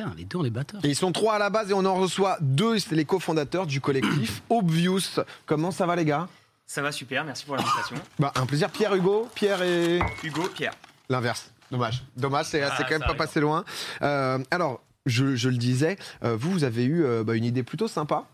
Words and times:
Putain, 0.00 0.14
les 0.16 0.24
deux, 0.24 0.38
on 0.38 0.44
est 0.44 0.50
batteurs. 0.50 0.84
Et 0.84 0.88
ils 0.88 0.96
sont 0.96 1.12
trois 1.12 1.34
à 1.34 1.38
la 1.38 1.50
base 1.50 1.70
et 1.70 1.74
on 1.74 1.84
en 1.84 1.94
reçoit 1.94 2.38
deux, 2.40 2.78
c'est 2.78 2.94
les 2.94 3.04
cofondateurs 3.04 3.66
du 3.66 3.80
collectif 3.80 4.42
Obvious. 4.48 5.20
Comment 5.46 5.70
ça 5.70 5.84
va 5.86 5.94
les 5.96 6.04
gars? 6.06 6.28
Ça 6.66 6.80
va 6.82 6.90
super, 6.92 7.24
merci 7.24 7.44
pour 7.44 7.56
l'invitation. 7.56 7.96
bah, 8.18 8.32
Un 8.36 8.46
plaisir, 8.46 8.70
Pierre 8.70 8.94
Hugo, 8.94 9.28
Pierre 9.34 9.60
et... 9.62 10.00
Hugo, 10.22 10.48
Pierre. 10.54 10.72
L'inverse, 11.08 11.50
dommage. 11.70 12.02
Dommage, 12.16 12.46
c'est 12.46 12.62
Ah, 12.62 12.74
quand 12.78 12.90
même 12.90 13.02
pas 13.02 13.14
passé 13.14 13.40
loin. 13.40 13.64
Euh, 14.02 14.38
alors, 14.50 14.80
je, 15.06 15.34
je 15.36 15.48
le 15.48 15.56
disais, 15.56 15.98
euh, 16.24 16.36
vous, 16.36 16.50
vous 16.52 16.64
avez 16.64 16.84
eu 16.84 17.04
euh, 17.04 17.22
bah, 17.24 17.34
une 17.34 17.44
idée 17.44 17.62
plutôt 17.62 17.88
sympa. 17.88 18.24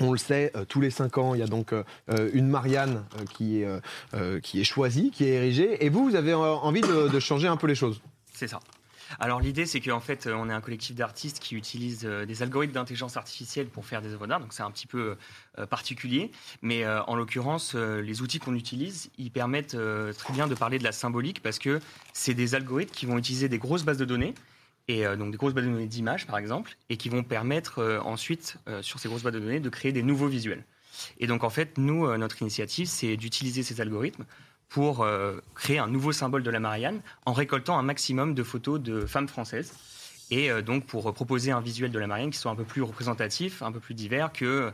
On 0.00 0.12
le 0.12 0.18
sait, 0.18 0.52
euh, 0.56 0.64
tous 0.64 0.80
les 0.80 0.90
cinq 0.90 1.16
ans, 1.18 1.34
il 1.34 1.40
y 1.40 1.42
a 1.42 1.46
donc 1.46 1.72
une 2.34 2.48
Marianne 2.48 3.04
euh, 3.18 3.24
qui, 3.32 3.62
est, 3.62 4.40
qui 4.42 4.60
est 4.60 4.64
choisie, 4.64 5.10
qui 5.10 5.24
est 5.24 5.34
érigée. 5.34 5.84
Et 5.84 5.88
vous, 5.88 6.04
vous 6.04 6.16
avez 6.16 6.32
euh, 6.32 6.36
envie 6.36 6.82
de, 6.82 7.08
de 7.08 7.20
changer 7.20 7.48
un 7.48 7.56
peu 7.56 7.66
les 7.66 7.74
choses? 7.74 8.00
C'est 8.34 8.48
ça. 8.48 8.60
Alors 9.18 9.40
l'idée, 9.40 9.66
c'est 9.66 9.80
qu'en 9.80 10.00
fait, 10.00 10.26
euh, 10.26 10.34
on 10.34 10.48
est 10.48 10.52
un 10.52 10.60
collectif 10.60 10.94
d'artistes 10.94 11.38
qui 11.38 11.54
utilisent 11.54 12.04
euh, 12.04 12.26
des 12.26 12.42
algorithmes 12.42 12.74
d'intelligence 12.74 13.16
artificielle 13.16 13.68
pour 13.68 13.86
faire 13.86 14.02
des 14.02 14.12
œuvres 14.12 14.26
d'art. 14.26 14.40
Donc 14.40 14.52
c'est 14.52 14.62
un 14.62 14.70
petit 14.70 14.86
peu 14.86 15.16
euh, 15.58 15.66
particulier, 15.66 16.30
mais 16.62 16.86
en 16.86 17.14
l'occurrence, 17.16 17.74
les 17.74 18.22
outils 18.22 18.38
qu'on 18.38 18.54
utilise, 18.54 19.10
ils 19.18 19.30
permettent 19.30 19.76
très 20.16 20.32
bien 20.32 20.46
de 20.46 20.54
parler 20.54 20.78
de 20.78 20.84
la 20.84 20.92
symbolique 20.92 21.42
parce 21.42 21.58
que 21.58 21.80
c'est 22.12 22.34
des 22.34 22.54
algorithmes 22.54 22.92
qui 22.92 23.06
vont 23.06 23.18
utiliser 23.18 23.48
des 23.48 23.58
grosses 23.58 23.84
bases 23.84 23.98
de 23.98 24.04
données. 24.04 24.34
Et 24.88 25.04
donc 25.16 25.32
des 25.32 25.36
grosses 25.36 25.54
bases 25.54 25.64
de 25.64 25.70
données 25.70 25.86
d'images, 25.86 26.26
par 26.26 26.38
exemple, 26.38 26.76
et 26.88 26.96
qui 26.96 27.08
vont 27.08 27.22
permettre 27.22 28.00
ensuite, 28.04 28.56
sur 28.80 28.98
ces 28.98 29.08
grosses 29.08 29.22
bases 29.22 29.34
de 29.34 29.40
données, 29.40 29.60
de 29.60 29.68
créer 29.68 29.92
des 29.92 30.02
nouveaux 30.02 30.28
visuels. 30.28 30.64
Et 31.18 31.26
donc 31.26 31.44
en 31.44 31.50
fait, 31.50 31.78
nous, 31.78 32.16
notre 32.16 32.40
initiative, 32.42 32.86
c'est 32.86 33.16
d'utiliser 33.16 33.62
ces 33.62 33.80
algorithmes 33.80 34.24
pour 34.68 35.02
euh, 35.02 35.40
créer 35.54 35.78
un 35.78 35.86
nouveau 35.88 36.12
symbole 36.12 36.42
de 36.42 36.50
la 36.50 36.60
Marianne 36.60 37.00
en 37.26 37.32
récoltant 37.32 37.78
un 37.78 37.82
maximum 37.82 38.34
de 38.34 38.42
photos 38.42 38.80
de 38.80 39.06
femmes 39.06 39.28
françaises. 39.28 39.72
Et 40.30 40.50
euh, 40.50 40.60
donc 40.60 40.84
pour 40.84 41.12
proposer 41.14 41.52
un 41.52 41.60
visuel 41.62 41.90
de 41.90 41.98
la 41.98 42.06
Marianne 42.06 42.30
qui 42.30 42.38
soit 42.38 42.50
un 42.50 42.54
peu 42.56 42.64
plus 42.64 42.82
représentatif, 42.82 43.62
un 43.62 43.72
peu 43.72 43.80
plus 43.80 43.94
divers 43.94 44.30
que, 44.30 44.44
euh, 44.44 44.70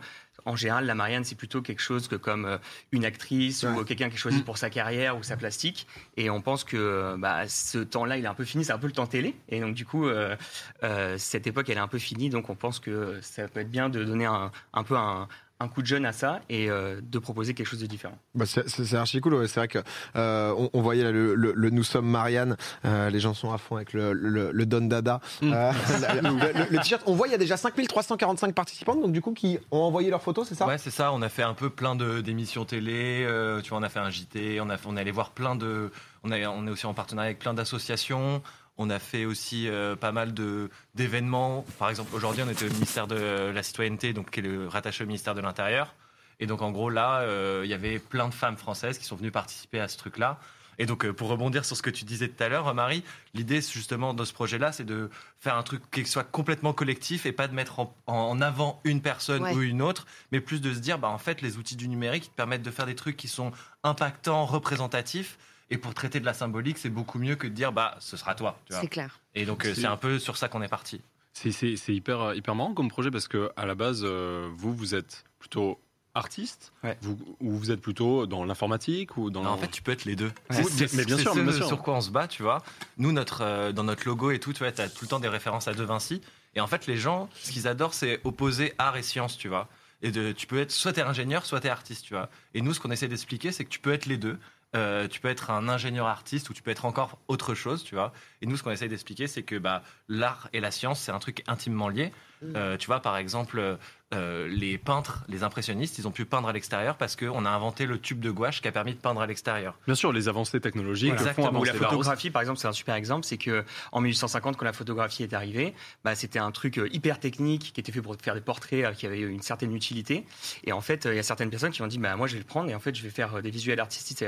en 0.47 0.57
général, 0.57 0.85
la 0.85 0.97
Marianne 0.97 1.23
c'est 1.23 1.37
plutôt 1.37 1.63
quelque 1.63 1.81
chose 1.81 2.09
que 2.09 2.17
comme 2.17 2.45
euh, 2.45 2.59
une 2.91 3.05
actrice 3.05 3.63
ou 3.63 3.69
Ouais. 3.69 3.85
quelqu'un 3.85 4.09
qui 4.09 4.17
est 4.17 4.19
choisi 4.19 4.43
pour 4.43 4.59
sa 4.59 4.69
carrière 4.69 5.17
ou 5.17 5.23
sa 5.23 5.37
plastique. 5.37 5.87
Et 6.17 6.29
on 6.29 6.41
pense 6.43 6.65
que 6.65 6.77
euh, 6.77 7.17
bah, 7.17 7.47
ce 7.47 7.79
temps-là 7.79 8.17
il 8.19 8.25
est 8.25 8.29
un 8.29 8.35
peu 8.35 8.45
fini, 8.45 8.65
c'est 8.65 8.73
un 8.73 8.79
peu 8.79 8.89
le 8.89 8.93
temps 8.93 9.07
télé. 9.07 9.37
Et 9.49 9.61
donc 9.61 9.75
du 9.77 9.87
coup, 9.87 10.09
euh, 10.09 10.35
euh, 10.83 11.17
cette 11.19 11.47
époque 11.47 11.69
elle 11.71 11.77
est 11.77 11.81
un 11.81 11.87
peu 11.89 11.99
finie. 12.01 12.31
Donc 12.31 12.51
on 12.51 12.57
pense 12.57 12.81
que 12.81 13.21
ça 13.23 13.47
peut 13.47 13.61
être 13.61 13.71
bien 13.71 13.89
de 13.89 14.03
donner 14.03 14.25
un, 14.27 14.51
un 14.73 14.83
peu 14.83 14.97
un, 14.97 15.29
un 15.65 15.69
coup 15.69 15.83
de 15.83 15.87
jeune 15.87 16.07
à 16.07 16.13
ça 16.13 16.41
et 16.49 16.71
euh, 16.71 17.01
de 17.03 17.19
proposer 17.19 17.55
quelque 17.55 17.67
chose 17.67 17.81
de 17.81 17.87
différent. 17.87 18.17
Bah, 18.35 18.45
c'est 18.47 18.95
archi 18.95 19.21
cool, 19.21 19.35
ouais. 19.35 19.49
c'est 19.49 19.61
vrai 19.61 19.69
que 19.69 19.79
euh, 20.17 20.53
on, 20.57 20.71
on 20.73 20.83
voyait 20.83 21.03
là, 21.03 21.11
le, 21.11 21.35
le- 21.35 21.53
le 21.55 21.71
Nous 21.71 21.83
sommes 21.85 22.07
Marianne, 22.09 22.57
euh, 22.85 23.11
les 23.11 23.21
gens 23.21 23.35
sont 23.35 23.53
à 23.53 23.59
fond 23.59 23.77
avec 23.77 23.93
le, 23.93 24.13
le, 24.13 24.51
le 24.53 24.67
Don 24.67 24.83
Dada. 24.87 25.21
Mm. 25.43 25.53
Euh, 25.53 25.73
le, 26.23 26.29
le- 26.31 26.71
le 26.71 26.79
t-shirt, 26.79 27.03
on 27.07 27.15
voit 27.15 27.27
il 27.29 27.33
y 27.33 27.35
a 27.35 27.39
déjà 27.39 27.57
5345 27.57 28.55
participantes, 28.55 29.01
donc 29.01 29.13
du 29.13 29.21
coup 29.21 29.33
qui 29.33 29.59
ont 29.71 29.81
envoyé 29.81 30.11
leurs 30.11 30.23
photos, 30.23 30.47
c'est 30.49 30.55
ça? 30.55 30.67
Ouais, 30.67 30.79
c'est 30.79 30.91
ça. 30.91 31.13
On 31.13 31.23
a 31.23 31.29
fait 31.29 31.43
un 31.43 31.55
peu 31.55 31.71
plein 31.71 31.97
de 31.97 32.21
d'émissions 32.21 32.65
télé. 32.65 33.25
euh, 33.27 33.61
tu 33.61 33.71
vois, 33.71 33.79
on 33.79 33.83
a 33.83 33.89
fait 33.89 34.01
un 34.01 34.11
JT. 34.11 34.61
On 34.61 34.71
a 34.71 34.77
on 34.87 34.97
est 34.97 35.01
allé 35.01 35.11
voir 35.11 35.31
plein 35.31 35.57
de. 35.57 35.91
On 36.23 36.31
a, 36.31 36.39
on 36.49 36.67
est 36.67 36.71
aussi 36.71 36.87
en 36.87 36.95
partenariat 36.95 37.29
avec 37.29 37.39
plein 37.39 37.55
d'associations. 37.55 38.43
On 38.77 38.91
a 38.91 38.99
fait 38.99 39.25
aussi 39.25 39.69
euh, 39.69 39.95
pas 39.95 40.11
mal 40.13 40.35
de 40.35 40.69
d'événements. 40.95 41.65
Par 41.79 41.91
exemple, 41.91 42.15
aujourd'hui, 42.15 42.43
on 42.45 42.51
était 42.51 42.67
au 42.67 42.71
ministère 42.73 43.07
de 43.07 43.51
la 43.55 43.63
citoyenneté, 43.63 44.13
donc 44.13 44.31
qui 44.31 44.41
est 44.41 44.43
le 44.43 44.67
rattaché 44.67 45.05
au 45.05 45.07
ministère 45.07 45.35
de 45.35 45.41
l'Intérieur. 45.41 45.95
Et 46.41 46.47
donc, 46.47 46.63
en 46.63 46.73
gros, 46.73 46.91
là, 46.91 47.21
euh, 47.21 47.63
il 47.65 47.71
y 47.71 47.75
avait 47.75 48.01
plein 48.01 48.29
de 48.29 48.35
femmes 48.35 48.57
françaises 48.57 48.99
qui 48.99 49.05
sont 49.05 49.15
venues 49.17 49.31
participer 49.31 49.79
à 49.79 49.87
ce 49.87 49.97
truc-là. 49.97 50.41
Et 50.79 50.87
donc, 50.87 51.05
euh, 51.05 51.13
pour 51.13 51.29
rebondir 51.29 51.65
sur 51.65 51.77
ce 51.77 51.83
que 51.83 51.91
tu 51.91 52.05
disais 52.05 52.27
tout 52.27 52.43
à 52.43 52.49
l'heure, 52.49 52.75
Marie, 52.75 53.05
l'idée 53.33 53.61
justement 53.61 54.13
de 54.13 54.25
ce 54.25 54.33
projet-là, 54.33 54.73
c'est 54.73 54.83
de 54.83 55.09
faire 55.39 55.57
un 55.57 55.63
truc 55.63 55.89
qui 55.93 56.05
soit 56.05 56.25
complètement 56.25 56.73
collectif 56.73 57.27
et 57.27 57.33
pas 57.33 57.47
de 57.47 57.55
mettre 57.55 57.79
en, 57.79 57.95
en 58.09 58.41
avant 58.41 58.81
une 58.83 59.01
personne 59.01 59.45
Ouais. 59.45 59.55
ou 59.55 59.63
une 59.63 59.83
autre, 59.83 60.05
mais 60.33 60.41
plus 60.41 60.61
de 60.61 60.75
se 60.75 60.81
dire, 60.81 60.99
bah, 60.99 61.09
en 61.11 61.19
fait, 61.19 61.43
les 61.43 61.59
outils 61.59 61.77
du 61.77 61.87
numérique 61.87 62.25
te 62.25 62.35
permettent 62.35 62.63
de 62.65 62.73
faire 62.73 62.87
des 62.87 62.97
trucs 62.97 63.17
qui 63.17 63.29
sont 63.29 63.53
impactants, 63.85 64.47
représentatifs. 64.47 65.39
Et 65.71 65.79
pour 65.79 65.95
traiter 65.95 66.21
de 66.21 66.25
la 66.27 66.35
symbolique, 66.35 66.79
c'est 66.79 66.91
beaucoup 66.91 67.19
mieux 67.19 67.37
que 67.37 67.47
de 67.47 67.53
dire, 67.53 67.73
bah, 67.73 67.97
ce 68.01 68.17
sera 68.17 68.35
toi. 68.35 68.59
tu 68.67 68.73
vois. 68.73 68.83
C'est 68.83 68.89
clair. 68.89 69.21
Et 69.35 69.45
donc, 69.47 69.65
euh, 69.65 69.75
C'est- 69.75 69.87
un 69.87 69.97
peu 69.97 70.19
sur 70.19 70.37
ça 70.37 70.49
qu'on 70.49 70.63
est 70.63 70.69
parti. 70.69 71.01
C'est- 71.33 71.51
C'est 71.53 71.77
c'est 71.77 71.95
hyper, 71.95 72.35
hyper 72.35 72.55
marrant 72.55 72.75
comme 72.75 72.89
projet 72.89 73.11
parce 73.11 73.27
que 73.29 73.51
à 73.57 73.67
la 73.67 73.75
base, 73.75 74.03
euh, 74.05 74.49
vous, 74.57 74.75
vous 74.75 74.95
êtes 74.95 75.25
plutôt 75.39 75.81
artiste 76.15 76.73
Ouais. 76.85 76.97
vous, 77.03 77.19
ou 77.41 77.57
vous 77.57 77.71
êtes 77.73 77.81
plutôt 77.81 78.27
dans 78.27 78.45
l'informatique 78.45 79.17
ou 79.17 79.31
dans... 79.31 79.43
Non, 79.43 79.51
en 79.51 79.57
fait, 79.59 79.69
tu 79.69 79.83
peux 79.83 79.91
être 79.91 80.05
les 80.05 80.15
deux. 80.15 80.31
Ouais. 80.51 80.63
C'est- 80.63 80.93
Mais 80.95 81.05
bien 81.05 81.17
c'est 81.17 81.23
sûr, 81.23 81.35
ce 81.35 81.41
bien 81.41 81.53
sûr. 81.53 81.67
sur 81.67 81.83
quoi 81.83 81.95
on 81.97 82.01
se 82.01 82.11
bat, 82.11 82.29
tu 82.29 82.43
vois. 82.45 82.63
Nous, 82.99 83.11
notre, 83.11 83.41
euh, 83.43 83.73
dans 83.73 83.83
notre 83.83 84.07
logo 84.07 84.31
et 84.31 84.39
tout, 84.39 84.53
tu 84.53 84.61
vois, 84.61 84.69
as 84.69 84.89
tout 84.89 85.05
le 85.05 85.09
temps 85.09 85.19
des 85.19 85.29
références 85.29 85.67
à 85.67 85.75
De 85.75 85.83
Vinci. 85.83 86.21
Et 86.55 86.61
en 86.61 86.69
fait, 86.69 86.87
les 86.87 86.97
gens, 86.97 87.29
ce 87.43 87.51
qu'ils 87.51 87.67
adorent, 87.67 87.95
c'est 87.95 88.21
opposer 88.23 88.75
art 88.79 88.97
et 88.97 89.03
science, 89.03 89.37
tu 89.37 89.49
vois. 89.49 89.69
Et 90.03 90.13
de, 90.13 90.31
tu 90.31 90.47
peux 90.47 90.61
être 90.61 90.71
soit 90.71 90.93
t'es 90.93 91.01
ingénieur, 91.03 91.47
soit 91.47 91.61
t'es 91.61 91.69
artiste, 91.71 92.05
tu 92.05 92.15
vois. 92.15 92.29
Et 92.53 92.61
nous, 92.61 92.75
ce 92.75 92.79
qu'on 92.81 92.91
essaie 92.93 93.09
d'expliquer, 93.09 93.51
c'est 93.51 93.65
que 93.65 93.71
tu 93.71 93.81
peux 93.81 93.93
être 93.93 94.07
les 94.07 94.19
deux. 94.19 94.39
Euh, 94.75 95.07
tu 95.07 95.21
peux 95.21 95.29
être 95.29 95.51
un 95.51 95.69
ingénieur 95.69 96.07
artiste 96.07 96.51
ou 96.51 96.55
tu 96.55 96.63
peux 96.63 96.71
être 96.71 96.85
encore 96.85 97.19
autre 97.29 97.55
chose, 97.55 97.85
tu 97.85 97.95
vois. 97.95 98.13
Et 98.43 98.47
nous, 98.47 98.57
ce 98.57 98.63
qu'on 98.63 98.73
essaie 98.73 98.89
d'expliquer, 98.89 99.27
c'est 99.27 99.43
que 99.43 99.57
bah, 99.57 99.83
l'art 100.09 100.49
et 100.53 100.61
la 100.61 100.71
science, 100.71 101.01
c'est 101.01 101.13
un 101.13 101.19
truc 101.19 101.45
intimement 101.47 101.89
lié. 101.89 102.13
Euh, 102.57 102.77
tu 102.77 102.89
vois, 102.89 103.01
par 103.01 103.17
exemple, 103.17 103.79
euh, 104.13 104.49
les 104.49 104.77
peintres, 104.77 105.25
les 105.29 105.45
impressionnistes, 105.45 105.99
ils 105.99 106.07
ont 106.07 106.11
pu 106.11 106.27
peindre 106.27 106.49
à 106.49 106.53
l'extérieur 106.53 106.97
parce 106.97 107.17
qu'on 107.17 107.45
a 107.47 107.51
inventé 107.51 107.87
le 107.87 107.99
tube 107.99 108.21
de 108.21 108.31
gouache 108.31 108.61
qui 108.61 108.69
a 108.69 108.73
permis 108.73 108.93
de 108.93 108.99
peindre 108.99 109.23
à 109.23 109.27
l'extérieur. 109.27 109.79
Bien 109.87 109.95
sûr, 109.95 110.13
les 110.13 110.29
avancées 110.29 110.61
technologiques 110.61 111.15
Voilà. 111.15 111.31
Exactement. 111.31 111.59
Ou 111.59 111.65
la 111.65 111.73
photographie, 111.73 112.31
par 112.31 112.43
exemple, 112.43 112.59
c'est 112.59 112.69
un 112.69 112.73
super 112.73 112.97
exemple. 112.97 113.25
C'est 113.25 113.39
que 113.39 113.65
en 113.93 114.01
1850, 114.03 114.57
quand 114.57 114.65
la 114.65 114.73
photographie 114.73 115.23
est 115.23 115.33
arrivée, 115.33 115.75
bah, 116.05 116.15
c'était 116.15 116.39
un 116.39 116.51
truc 116.51 116.81
hyper 116.93 117.19
technique 117.19 117.73
qui 117.73 117.81
était 117.81 117.93
fait 117.93 118.03
pour 118.03 118.15
faire 118.17 118.35
des 118.35 118.41
portraits 118.41 118.95
qui 118.95 119.07
avaient 119.07 119.21
une 119.21 119.43
certaine 119.43 119.75
utilité. 119.75 120.27
Et 120.65 120.73
en 120.73 120.81
fait, 120.81 121.07
il 121.07 121.17
y 121.17 121.19
a 121.19 121.23
certaines 121.23 121.51
personnes 121.51 121.73
qui 121.73 121.83
ont 121.83 121.87
dit, 121.87 121.99
bah, 121.99 122.15
moi, 122.17 122.27
je 122.27 122.35
vais 122.35 122.41
le 122.41 122.45
prendre 122.45 122.69
et 122.69 122.75
en 122.75 122.81
fait, 122.81 122.95
je 122.95 123.03
vais 123.03 123.11
faire 123.11 123.43
des 123.43 123.51
visuels 123.51 123.81
artistiques. 123.81 124.23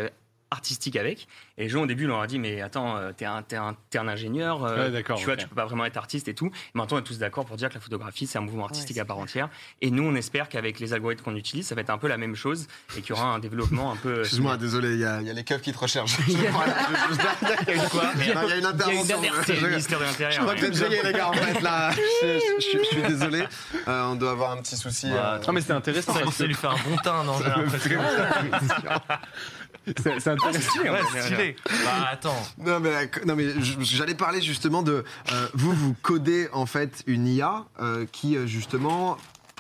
Euh, 0.53 0.57
artistiques 0.57 0.97
avec 0.97 1.27
et 1.59 1.63
les 1.65 1.69
gens 1.69 1.83
au 1.83 1.87
début 1.87 2.07
leur 2.07 2.19
ont 2.19 2.27
dit 2.27 2.39
mais 2.39 2.61
attends 2.61 2.97
euh, 2.97 3.13
t'es 3.17 3.25
un, 3.25 3.43
t'es 3.43 3.57
un, 3.57 4.09
ingénieur 4.09 4.65
euh, 4.65 4.91
Ouais, 4.91 5.03
tu 5.03 5.25
vois 5.25 5.35
ok. 5.35 5.41
tu 5.41 5.49
peux 5.49 5.55
pas 5.55 5.65
vraiment 5.67 5.85
être 5.85 5.97
artiste 5.97 6.29
et 6.29 6.35
tout 6.35 6.47
et 6.47 6.51
maintenant 6.75 6.97
on 6.99 7.01
est 7.01 7.05
tous 7.05 7.19
d'accord 7.19 7.45
pour 7.47 7.57
dire 7.57 7.69
que 7.69 7.75
la 7.75 7.81
photographie 7.81 8.27
c'est 8.27 8.39
un 8.39 8.43
mouvement 8.43 8.65
artistique 8.67 8.99
à 8.99 9.05
part 9.05 9.19
entière 9.19 9.49
et 9.83 9.91
nous 9.91 10.05
on 10.05 10.15
espère 10.15 10.49
qu'avec 10.49 10.79
les 10.81 10.93
algorithmes 10.93 11.25
qu'on 11.25 11.37
utilise 11.37 11.67
ça 11.67 11.75
va 11.75 11.81
être 11.81 11.91
un 11.91 11.99
peu 11.99 12.09
la 12.09 12.17
même 12.17 12.35
chose 12.37 12.67
et 12.97 13.01
qu'il 13.03 13.11
y 13.11 13.13
aura 13.19 13.27
un 13.35 13.39
développement 13.39 13.93
un 13.93 13.97
peu 13.97 14.21
Excuse-moi, 14.21 14.57
désolé, 14.57 14.95
il 14.95 15.01
y, 15.01 15.05
a 15.05 15.21
il 15.21 15.27
y 15.27 15.31
a 15.31 15.33
les 15.33 15.45
keufs 15.45 15.61
qui 15.63 15.73
te 15.73 15.79
recherchent. 15.79 16.17
il 16.29 16.35
y 16.43 16.47
a 16.47 16.51
il 17.67 18.49
y 18.49 18.53
a 18.53 18.57
une 18.57 18.67
intervention. 18.67 19.19
c'est 19.45 19.53
le 19.55 19.61
Je- 19.61 19.67
ministère 19.67 19.99
de 19.99 20.05
Je 20.05 20.09
l'Intérieur 20.11 20.43
crois 20.43 20.55
que 20.55 20.67
les 21.07 21.13
gars, 21.13 21.29
en 21.29 21.33
fait, 21.33 21.61
là. 21.61 21.91
Je, 22.23 22.39
je- 22.61 22.79
je 22.79 22.85
suis 22.87 23.03
désolé. 23.03 23.45
Euh, 23.89 24.05
on 24.05 24.15
doit 24.17 24.31
avoir 24.33 24.53
un 24.53 24.59
petit 24.59 24.77
souci. 24.77 25.09
euh, 25.13 25.39
Ah 25.47 25.53
mais 25.53 25.61
c'est 25.67 25.73
intéressant. 25.73 26.15
Ça, 26.31 26.45
lui 26.45 26.55
fait 26.55 26.67
un 26.67 26.75
bon 26.89 26.97
teint, 27.03 27.25
non. 27.25 27.39
C'est 29.87 30.21
c'est 30.21 30.31
intéressant. 30.31 30.81
Ouais, 30.81 31.23
stylé. 31.23 31.57
Bah 31.85 32.09
attends. 32.11 32.47
Non 32.59 32.81
mais, 32.81 33.11
non 33.25 33.37
mais 33.37 33.47
j'allais 33.81 34.15
parler 34.15 34.41
justement 34.41 34.83
de 34.83 35.05
euh, 35.33 35.49
vous 35.55 35.73
vous 35.73 35.95
codez 36.03 36.49
en 36.53 36.67
fait 36.67 37.03
une 37.07 37.27
IA 37.27 37.65
euh, 37.81 38.05
qui 38.11 38.37
euh, 38.37 38.47
justement 38.47 39.17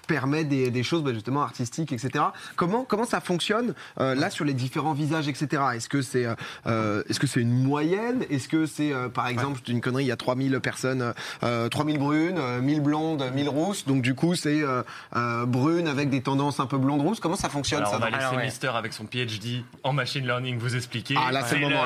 permet 0.07 0.45
des, 0.45 0.71
des 0.71 0.83
choses 0.83 1.03
bah, 1.03 1.13
justement 1.13 1.43
artistiques 1.43 1.93
etc. 1.93 2.25
Comment 2.57 2.85
comment 2.85 3.05
ça 3.05 3.21
fonctionne 3.21 3.75
euh, 4.01 4.15
là 4.15 4.31
sur 4.31 4.45
les 4.45 4.55
différents 4.55 4.93
visages 4.93 5.29
etc. 5.29 5.63
Est-ce 5.75 5.89
que 5.89 6.03
c'est 6.03 6.27
euh, 6.27 6.35
euh, 6.67 7.03
est-ce 7.09 7.21
que 7.21 7.27
c'est 7.27 7.41
une 7.41 7.63
moyenne? 7.63 8.25
Est-ce 8.31 8.49
que 8.49 8.67
c'est 8.67 8.93
euh, 8.93 9.09
par 9.09 9.29
exemple 9.29 9.59
je 9.61 9.65
dis 9.65 9.73
une 9.73 9.81
connerie 9.81 10.05
il 10.05 10.09
y 10.09 10.13
a 10.13 10.17
3000 10.17 10.61
personnes 10.61 11.13
euh, 11.43 11.69
3000 11.69 11.99
brunes, 11.99 12.39
euh, 12.39 12.61
1000 12.61 12.81
blondes, 12.81 13.25
1000 13.35 13.49
rousses 13.49 13.87
donc 13.87 14.03
du 14.03 14.15
coup 14.15 14.35
c'est 14.35 14.63
euh, 14.63 14.83
euh, 15.15 15.47
brune 15.47 15.89
avec 15.89 16.11
des 16.11 16.23
tendances 16.23 16.61
un 16.61 16.67
peu 16.67 16.79
blondes 16.79 17.03
rousses. 17.03 17.21
Comment 17.21 17.37
ça 17.37 17.49
fonctionne 17.49 17.81
Alors 17.81 17.91
ça 17.91 17.97
on 17.97 18.01
va 18.01 18.11
laisser 18.11 18.23
Alors, 18.23 18.37
ouais. 18.37 18.45
Mister 18.45 18.69
avec 18.69 18.93
son 18.93 19.07
PhD 19.07 19.65
en 19.83 19.93
machine 19.93 20.25
learning 20.25 20.59
vous 20.59 20.77
expliquer. 20.77 21.15
Ah, 21.19 21.33
là, 21.33 21.43
c'est 21.45 21.57
le 21.57 21.69
moment, 21.69 21.85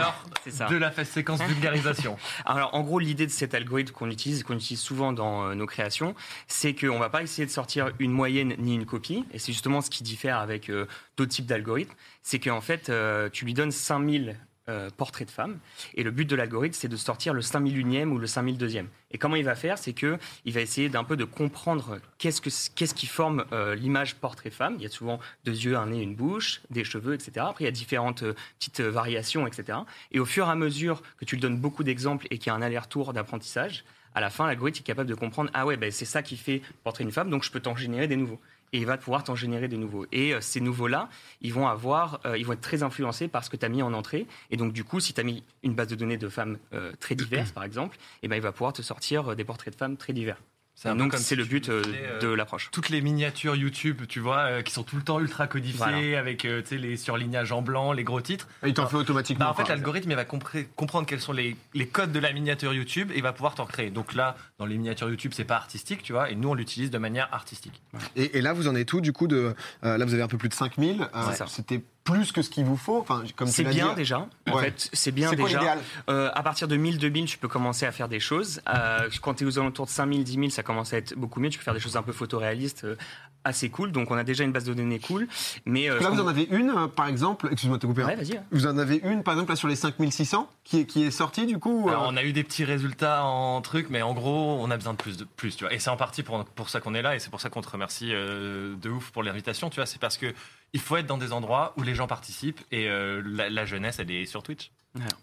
ça. 0.48 0.66
de 0.66 0.76
la 0.76 0.92
séquence 1.04 1.42
vulgarisation. 1.42 2.16
Alors, 2.44 2.74
en 2.74 2.82
gros, 2.82 2.98
l'idée 2.98 3.26
de 3.26 3.30
cet 3.30 3.54
algorithme 3.54 3.92
qu'on 3.92 4.10
utilise 4.10 4.40
et 4.40 4.42
qu'on 4.42 4.56
utilise 4.56 4.80
souvent 4.80 5.12
dans 5.12 5.44
euh, 5.44 5.54
nos 5.54 5.66
créations, 5.66 6.14
c'est 6.46 6.74
qu'on 6.74 6.98
va 6.98 7.08
pas 7.08 7.22
essayer 7.22 7.46
de 7.46 7.50
sortir 7.50 7.90
une 7.98 8.09
moyenne 8.10 8.54
ni 8.58 8.74
une 8.74 8.86
copie. 8.86 9.24
Et 9.32 9.38
c'est 9.38 9.52
justement 9.52 9.80
ce 9.80 9.90
qui 9.90 10.02
diffère 10.02 10.38
avec 10.38 10.70
euh, 10.70 10.86
d'autres 11.16 11.32
types 11.32 11.46
d'algorithmes. 11.46 11.94
C'est 12.22 12.38
qu'en 12.38 12.60
fait, 12.60 12.88
euh, 12.88 13.28
tu 13.30 13.44
lui 13.44 13.54
donnes 13.54 13.70
5000 13.70 14.36
euh, 14.68 14.90
portraits 14.96 15.26
de 15.26 15.32
femmes. 15.32 15.58
Et 15.94 16.02
le 16.02 16.10
but 16.10 16.28
de 16.28 16.36
l'algorithme, 16.36 16.76
c'est 16.78 16.88
de 16.88 16.96
sortir 16.96 17.34
le 17.34 17.40
5001e 17.40 18.08
ou 18.08 18.18
le 18.18 18.26
5002e. 18.26 18.86
Et 19.10 19.18
comment 19.18 19.36
il 19.36 19.44
va 19.44 19.54
faire? 19.54 19.78
C'est 19.78 19.92
que 19.92 20.18
il 20.44 20.52
va 20.52 20.60
essayer 20.60 20.88
d'un 20.88 21.02
peu 21.02 21.16
de 21.16 21.24
comprendre 21.24 21.98
qu'est-ce, 22.18 22.40
que, 22.40 22.50
qu'est-ce 22.74 22.94
qui 22.94 23.06
forme 23.06 23.44
l'image 23.76 24.14
portrait 24.16 24.50
femme. 24.50 24.76
Il 24.78 24.82
y 24.82 24.86
a 24.86 24.90
souvent 24.90 25.18
deux 25.44 25.56
yeux, 25.56 25.76
un 25.76 25.86
nez, 25.86 26.00
une 26.00 26.14
bouche, 26.14 26.60
des 26.70 26.84
cheveux, 26.84 27.14
etc. 27.14 27.46
Après, 27.48 27.64
il 27.64 27.66
y 27.66 27.68
a 27.68 27.72
différentes 27.72 28.22
petites 28.58 28.80
variations, 28.80 29.46
etc. 29.46 29.78
Et 30.12 30.20
au 30.20 30.24
fur 30.24 30.46
et 30.46 30.50
à 30.50 30.54
mesure 30.54 31.02
que 31.18 31.24
tu 31.24 31.34
lui 31.34 31.42
donnes 31.42 31.58
beaucoup 31.58 31.82
d'exemples 31.82 32.28
et 32.30 32.38
qu'il 32.38 32.48
y 32.48 32.50
a 32.50 32.54
un 32.54 32.62
aller-retour 32.62 33.12
d'apprentissage, 33.12 33.84
à 34.14 34.20
la 34.20 34.30
fin, 34.30 34.46
l'algorithme 34.46 34.80
est 34.80 34.86
capable 34.86 35.08
de 35.08 35.14
comprendre 35.14 35.50
ah 35.54 35.66
ouais, 35.66 35.76
ben, 35.76 35.90
c'est 35.90 36.04
ça 36.04 36.22
qui 36.22 36.36
fait 36.36 36.62
portrait 36.84 37.04
d'une 37.04 37.12
femme, 37.12 37.30
donc 37.30 37.44
je 37.44 37.50
peux 37.50 37.60
t'en 37.60 37.76
générer 37.76 38.08
des 38.08 38.16
nouveaux. 38.16 38.40
Et 38.72 38.78
il 38.78 38.86
va 38.86 38.96
pouvoir 38.96 39.24
t'en 39.24 39.34
générer 39.34 39.66
des 39.66 39.76
nouveaux. 39.76 40.06
Et 40.12 40.32
euh, 40.32 40.40
ces 40.40 40.60
nouveaux-là, 40.60 41.08
ils 41.40 41.52
vont 41.52 41.66
avoir, 41.66 42.20
euh, 42.24 42.38
ils 42.38 42.46
vont 42.46 42.52
être 42.52 42.60
très 42.60 42.84
influencés 42.84 43.26
par 43.26 43.44
ce 43.44 43.50
que 43.50 43.56
tu 43.56 43.66
as 43.66 43.68
mis 43.68 43.82
en 43.82 43.92
entrée. 43.92 44.26
Et 44.50 44.56
donc 44.56 44.72
du 44.72 44.84
coup, 44.84 45.00
si 45.00 45.12
tu 45.12 45.20
as 45.20 45.24
mis 45.24 45.42
une 45.64 45.74
base 45.74 45.88
de 45.88 45.96
données 45.96 46.18
de 46.18 46.28
femmes 46.28 46.58
euh, 46.72 46.92
très 47.00 47.16
diverses, 47.16 47.50
par 47.50 47.64
exemple, 47.64 47.98
eh 48.22 48.28
ben 48.28 48.36
il 48.36 48.42
va 48.42 48.52
pouvoir 48.52 48.72
te 48.72 48.82
sortir 48.82 49.34
des 49.34 49.44
portraits 49.44 49.72
de 49.72 49.78
femmes 49.78 49.96
très 49.96 50.12
divers. 50.12 50.40
Donc 50.84 51.10
comme 51.10 51.20
c'est 51.20 51.26
si 51.26 51.36
le 51.36 51.44
but 51.44 51.68
euh, 51.68 51.82
euh, 51.86 52.18
de 52.20 52.28
l'approche. 52.28 52.70
toutes 52.72 52.88
les 52.88 53.00
miniatures 53.02 53.54
YouTube, 53.54 54.02
tu 54.08 54.18
vois, 54.20 54.38
euh, 54.38 54.62
qui 54.62 54.72
sont 54.72 54.82
tout 54.82 54.96
le 54.96 55.02
temps 55.02 55.20
ultra 55.20 55.46
codifiées, 55.46 55.76
Voilà. 55.78 56.18
avec 56.18 56.44
euh, 56.46 56.62
les 56.70 56.96
surlignages 56.96 57.52
en 57.52 57.60
blanc, 57.62 57.92
les 57.92 58.02
gros 58.04 58.20
titres. 58.20 58.48
Et 58.62 58.68
il 58.68 58.74
t'en 58.74 58.84
Ah. 58.84 58.88
fait 58.88 58.96
automatiquement. 58.96 59.44
Bah, 59.44 59.50
en 59.50 59.54
fait, 59.54 59.68
l'algorithme 59.68 60.10
il 60.10 60.16
va 60.16 60.24
compré- 60.24 60.68
comprendre 60.76 61.06
quels 61.06 61.20
sont 61.20 61.32
les, 61.32 61.56
les 61.74 61.86
codes 61.86 62.12
de 62.12 62.18
la 62.18 62.32
miniature 62.32 62.72
YouTube 62.72 63.10
et 63.12 63.16
il 63.16 63.22
va 63.22 63.32
pouvoir 63.32 63.54
t'en 63.54 63.66
créer. 63.66 63.90
Donc 63.90 64.14
là, 64.14 64.36
dans 64.58 64.64
les 64.66 64.76
miniatures 64.78 65.10
YouTube, 65.10 65.32
c'est 65.34 65.44
pas 65.44 65.56
artistique, 65.56 66.02
tu 66.02 66.12
vois, 66.12 66.30
et 66.30 66.34
nous 66.34 66.48
on 66.48 66.54
l'utilise 66.54 66.90
de 66.90 66.98
manière 66.98 67.28
artistique. 67.32 67.82
Et, 68.16 68.38
et 68.38 68.40
là, 68.40 68.52
vous 68.54 68.66
en 68.68 68.74
êtes 68.74 68.88
tout 68.88 69.00
du 69.02 69.12
coup 69.12 69.26
de. 69.26 69.54
euh, 69.84 69.98
là, 69.98 70.04
vous 70.04 70.14
avez 70.14 70.22
un 70.22 70.28
peu 70.28 70.38
plus 70.38 70.48
de 70.48 70.54
5000. 70.54 71.02
euh, 71.02 71.06
C'est 71.30 71.36
ça. 71.36 71.46
C'était 71.46 71.82
plus 72.04 72.32
que 72.32 72.42
ce 72.42 72.50
qu'il 72.50 72.64
vous 72.64 72.76
faut. 72.76 72.98
Enfin, 73.00 73.22
comme 73.36 73.46
C'est 73.48 73.62
bien 73.64 73.90
dit. 73.90 73.94
déjà. 73.96 74.26
En 74.50 74.54
Ouais. 74.56 74.64
fait, 74.64 74.88
c'est 74.92 75.12
bien 75.12 75.30
C'est 75.30 75.36
quoi 75.36 75.46
déjà. 75.46 75.58
l'idéal 75.58 75.78
Euh, 76.08 76.30
à 76.34 76.42
partir 76.42 76.66
de 76.66 76.76
1000, 76.76 76.98
2000, 76.98 77.26
tu 77.26 77.38
peux 77.38 77.46
commencer 77.48 77.86
à 77.86 77.92
faire 77.92 78.08
des 78.08 78.20
choses. 78.20 78.60
Euh, 78.68 79.08
quand 79.22 79.34
tu 79.34 79.44
es 79.44 79.46
aux 79.46 79.58
alentours 79.58 79.86
de 79.86 79.90
5000, 79.90 80.24
10 80.24 80.32
000, 80.34 80.48
ça 80.50 80.62
commence 80.62 80.92
à 80.92 80.96
être 80.98 81.14
beaucoup 81.14 81.40
mieux. 81.40 81.50
Tu 81.50 81.58
peux 81.58 81.64
faire 81.64 81.74
des 81.74 81.80
choses 81.80 81.96
un 81.96 82.02
peu 82.02 82.12
photoréalistes, 82.12 82.84
euh, 82.84 82.96
assez 83.44 83.68
cool. 83.70 83.92
Donc, 83.92 84.10
on 84.10 84.16
a 84.16 84.24
déjà 84.24 84.44
une 84.44 84.52
base 84.52 84.64
de 84.64 84.74
données 84.74 84.98
cool. 84.98 85.28
Mais 85.66 85.90
euh, 85.90 86.00
Là, 86.00 86.10
vous 86.10 86.20
en 86.20 86.26
avez 86.26 86.44
une, 86.50 86.70
euh, 86.70 86.86
par 86.88 87.06
exemple. 87.06 87.48
Excuse-moi 87.52 87.76
de 87.76 87.82
te 87.82 87.86
couper. 87.86 88.02
hein. 88.02 88.06
Ouais, 88.06 88.16
vas-y. 88.16 88.36
hein. 88.38 88.44
Vous 88.50 88.66
en 88.66 88.76
avez 88.78 88.96
une, 89.04 89.22
par 89.22 89.34
exemple, 89.34 89.50
là, 89.52 89.56
sur 89.56 89.68
les 89.68 89.76
5600 89.76 90.48
qui 90.64 90.80
est, 90.80 90.84
qui 90.86 91.04
est 91.04 91.10
sortie, 91.10 91.46
du 91.46 91.58
coup 91.58 91.86
Alors, 91.88 92.04
euh, 92.04 92.08
on 92.10 92.16
a 92.16 92.24
eu 92.24 92.32
des 92.32 92.44
petits 92.44 92.64
résultats 92.64 93.24
en 93.24 93.60
truc, 93.60 93.86
mais 93.90 94.02
en 94.02 94.14
gros, 94.14 94.58
on 94.60 94.70
a 94.70 94.76
besoin 94.76 94.92
de 94.94 94.98
plus, 94.98 95.16
de 95.18 95.24
plus, 95.24 95.54
tu 95.56 95.64
vois. 95.64 95.72
Et 95.74 95.78
c'est 95.78 95.90
en 95.90 95.96
partie 95.96 96.22
pour, 96.22 96.44
pour 96.44 96.70
ça 96.70 96.80
qu'on 96.80 96.94
est 96.94 97.02
là, 97.02 97.14
et 97.14 97.18
c'est 97.18 97.30
pour 97.30 97.40
ça 97.40 97.50
qu'on 97.50 97.60
te 97.62 97.68
remercie 97.70 98.10
euh, 98.12 98.74
de 98.80 98.88
ouf 98.90 99.10
pour 99.10 99.22
l'invitation, 99.22 99.68
tu 99.70 99.76
vois. 99.76 99.86
C'est 99.86 100.00
parce 100.00 100.16
que 100.16 100.32
il 100.72 100.80
faut 100.80 100.96
être 100.96 101.06
dans 101.06 101.18
des 101.18 101.32
endroits 101.32 101.74
où 101.76 101.82
les 101.82 101.94
gens 101.94 102.06
participent, 102.06 102.60
et 102.72 102.88
euh, 102.88 103.22
la, 103.24 103.50
la 103.50 103.64
jeunesse, 103.64 103.98
elle 103.98 104.10
est 104.10 104.26
sur 104.26 104.42
Twitch. 104.42 104.70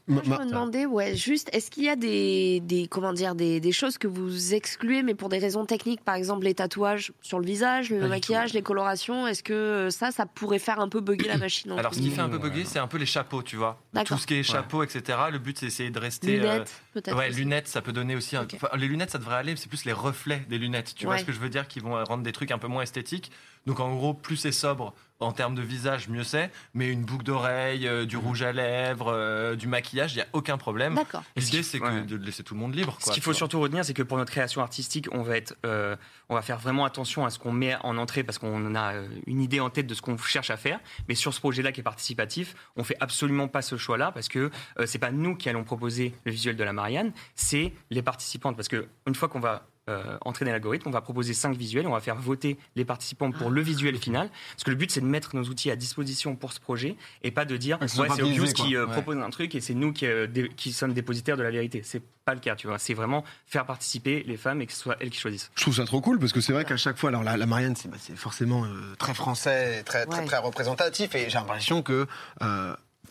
Moi, 0.07 0.21
je 0.23 0.29
me 0.29 0.45
demandais, 0.49 0.85
ouais, 0.85 1.13
juste, 1.17 1.49
est-ce 1.51 1.69
qu'il 1.69 1.83
y 1.83 1.89
a 1.89 1.97
des, 1.97 2.61
des 2.61 2.87
comment 2.87 3.11
dire, 3.11 3.35
des, 3.35 3.59
des 3.59 3.73
choses 3.73 3.97
que 3.97 4.07
vous 4.07 4.53
excluez, 4.53 5.03
mais 5.03 5.13
pour 5.13 5.27
des 5.27 5.39
raisons 5.39 5.65
techniques, 5.65 6.01
par 6.05 6.15
exemple 6.15 6.45
les 6.45 6.53
tatouages 6.55 7.11
sur 7.21 7.37
le 7.37 7.45
visage, 7.45 7.89
le 7.89 7.99
Pas 7.99 8.07
maquillage, 8.07 8.53
les 8.53 8.61
colorations, 8.61 9.27
est-ce 9.27 9.43
que 9.43 9.51
euh, 9.51 9.89
ça, 9.89 10.11
ça 10.11 10.25
pourrait 10.25 10.59
faire 10.59 10.79
un 10.79 10.87
peu 10.87 11.01
bugger 11.01 11.27
la 11.27 11.37
machine 11.37 11.69
Alors, 11.73 11.93
ce 11.93 11.99
qui 11.99 12.11
fait 12.11 12.21
un 12.21 12.29
peu 12.29 12.37
Ouais. 12.37 12.43
bugger, 12.49 12.63
c'est 12.63 12.79
un 12.79 12.87
peu 12.87 12.97
les 12.97 13.05
chapeaux, 13.05 13.43
tu 13.43 13.57
vois. 13.57 13.77
Tout 14.05 14.17
ce 14.17 14.25
qui 14.25 14.35
est 14.35 14.43
chapeau, 14.43 14.83
etc. 14.83 15.17
Le 15.33 15.39
but, 15.39 15.57
c'est 15.59 15.65
essayer 15.65 15.89
de 15.89 15.99
rester. 15.99 16.39
euh, 16.39 16.43
Lunettes, 16.43 16.81
peut-être. 16.93 17.17
Ouais, 17.17 17.27
aussi. 17.27 17.37
lunettes, 17.39 17.67
ça 17.67 17.81
peut 17.81 17.91
donner 17.91 18.15
aussi. 18.15 18.37
un- 18.37 18.47
enfin, 18.55 18.69
les 18.77 18.87
lunettes, 18.87 19.11
ça 19.11 19.17
devrait 19.17 19.35
aller, 19.35 19.53
c'est 19.57 19.67
plus 19.67 19.83
les 19.83 19.91
reflets 19.91 20.45
des 20.47 20.59
lunettes. 20.59 20.93
Tu 20.95 21.07
vois 21.07 21.17
ce 21.17 21.25
que 21.25 21.33
je 21.33 21.39
veux 21.39 21.49
dire 21.49 21.67
Qui 21.67 21.81
vont 21.81 22.01
rendre 22.05 22.23
des 22.23 22.31
trucs 22.31 22.51
un 22.51 22.57
peu 22.57 22.67
moins 22.67 22.83
esthétiques. 22.83 23.33
Donc, 23.67 23.79
en 23.79 23.93
gros, 23.95 24.13
plus 24.15 24.37
c'est 24.37 24.51
sobre 24.51 24.93
en 25.19 25.31
termes 25.31 25.55
de 25.55 25.61
visage, 25.63 26.09
mieux 26.09 26.23
c'est. 26.23 26.51
Mais 26.75 26.89
une 26.91 27.03
boucle 27.03 27.23
d'oreille, 27.23 27.87
euh, 27.87 28.05
du 28.05 28.17
rouge 28.17 28.43
à 28.43 28.51
lèvres, 28.51 29.11
euh, 29.11 29.55
du 29.55 29.67
maquillage, 29.67 30.13
il 30.13 30.17
n'y 30.17 30.21
a 30.21 30.27
aucun 30.33 30.57
problème. 30.57 30.93
D'accord. 30.95 31.23
L'idée, 31.35 31.63
c'est 31.63 31.79
que 31.79 31.85
Ouais. 31.85 32.01
de 32.03 32.15
laisser 32.17 32.43
tout 32.43 32.53
le 32.53 32.59
monde 32.59 32.75
libre. 32.75 32.95
Ce 33.01 33.11
qu'il 33.11 33.23
faut 33.23 33.33
surtout 33.33 33.59
retenir, 33.59 33.83
c'est 33.83 33.95
que 33.95 34.03
pour 34.03 34.17
notre 34.17 34.31
création 34.31 34.61
artistique, 34.61 35.07
on 35.11 35.23
va 35.23 35.35
être, 35.37 35.55
euh, 35.65 35.95
on 36.29 36.35
va 36.35 36.41
faire 36.43 36.59
vraiment 36.59 36.85
attention 36.85 37.25
à 37.25 37.29
ce 37.31 37.39
qu'on 37.39 37.51
met 37.51 37.75
en 37.83 37.97
entrée 37.97 38.23
parce 38.23 38.37
qu'on 38.37 38.75
a 38.75 38.93
une 39.25 39.41
idée 39.41 39.59
en 39.59 39.69
tête 39.71 39.87
de 39.87 39.95
ce 39.95 40.01
qu'on 40.03 40.17
cherche 40.17 40.51
à 40.51 40.57
faire. 40.57 40.79
Mais 41.09 41.15
sur 41.15 41.33
ce 41.33 41.39
projet-là 41.39 41.71
qui 41.71 41.79
est 41.79 41.83
participatif, 41.83 42.55
on 42.75 42.83
fait 42.83 42.97
absolument 42.99 43.47
pas 43.47 43.63
ce 43.63 43.75
choix-là 43.75 44.11
parce 44.11 44.27
que 44.29 44.51
euh, 44.79 44.85
c'est 44.85 44.99
pas 44.99 45.11
nous 45.11 45.35
qui 45.35 45.49
allons 45.49 45.63
proposer 45.63 46.13
le 46.25 46.31
visuel 46.31 46.55
de 46.55 46.63
la 46.63 46.73
Marianne, 46.73 47.11
c'est 47.35 47.73
les 47.89 48.03
participantes. 48.03 48.55
Parce 48.55 48.67
que 48.69 48.87
une 49.07 49.15
fois 49.15 49.27
qu'on 49.29 49.39
va 49.39 49.65
euh, 49.89 50.17
entraîner 50.21 50.51
l'algorithme, 50.51 50.87
on 50.87 50.91
va 50.91 51.01
proposer 51.01 51.33
cinq 51.33 51.55
visuels, 51.55 51.87
on 51.87 51.91
va 51.93 51.99
faire 52.01 52.15
voter 52.15 52.57
les 52.75 52.85
participants 52.85 53.31
pour 53.31 53.49
le 53.49 53.61
visuel 53.61 53.97
final. 53.97 54.29
Parce 54.51 54.63
que 54.63 54.69
le 54.69 54.75
but, 54.75 54.91
c'est 54.91 55.01
de 55.01 55.05
mettre 55.05 55.35
nos 55.35 55.43
outils 55.43 55.71
à 55.71 55.75
disposition 55.75 56.35
pour 56.35 56.53
ce 56.53 56.59
projet 56.59 56.95
et 57.23 57.31
pas 57.31 57.45
de 57.45 57.55
dire 57.57 57.77
Ouais, 57.81 57.87
c'est 57.87 58.21
Obvious 58.23 58.45
qui 58.53 58.75
euh, 58.75 58.85
Ouais. 58.85 58.91
propose 58.93 59.17
un 59.17 59.29
truc 59.29 59.55
et 59.55 59.61
c'est 59.61 59.73
nous 59.73 59.93
qui, 59.93 60.05
euh, 60.05 60.27
dé- 60.27 60.49
qui 60.55 60.73
sommes 60.73 60.93
dépositaires 60.93 61.37
de 61.37 61.43
la 61.43 61.51
vérité. 61.51 61.81
C'est 61.83 62.01
pas 62.25 62.33
le 62.33 62.39
cas, 62.41 62.55
tu 62.55 62.67
vois. 62.67 62.77
C'est 62.79 62.93
vraiment 62.93 63.23
faire 63.45 63.65
participer 63.65 64.23
les 64.27 64.35
femmes 64.37 64.61
et 64.61 64.65
que 64.65 64.73
ce 64.73 64.79
soit 64.79 64.97
elles 64.99 65.09
qui 65.09 65.19
choisissent. 65.19 65.49
Je 65.55 65.61
trouve 65.61 65.75
ça 65.75 65.85
trop 65.85 66.01
cool 66.01 66.19
parce 66.19 66.33
que 66.33 66.41
c'est 66.41 66.51
vrai 66.53 66.65
qu'à 66.65 66.75
chaque 66.77 66.97
fois, 66.97 67.09
alors 67.09 67.23
la, 67.23 67.37
la 67.37 67.45
Marianne, 67.45 67.75
c'est 67.75 67.89
bah, 67.89 67.97
forcément 68.15 68.65
euh, 68.65 68.95
très 68.99 69.13
français, 69.13 69.83
très, 69.83 70.05
très, 70.05 70.19
Ouais. 70.19 70.25
très 70.25 70.37
représentatif 70.37 71.15
et 71.15 71.29
j'ai 71.29 71.37
l'impression 71.37 71.81
que. 71.81 72.05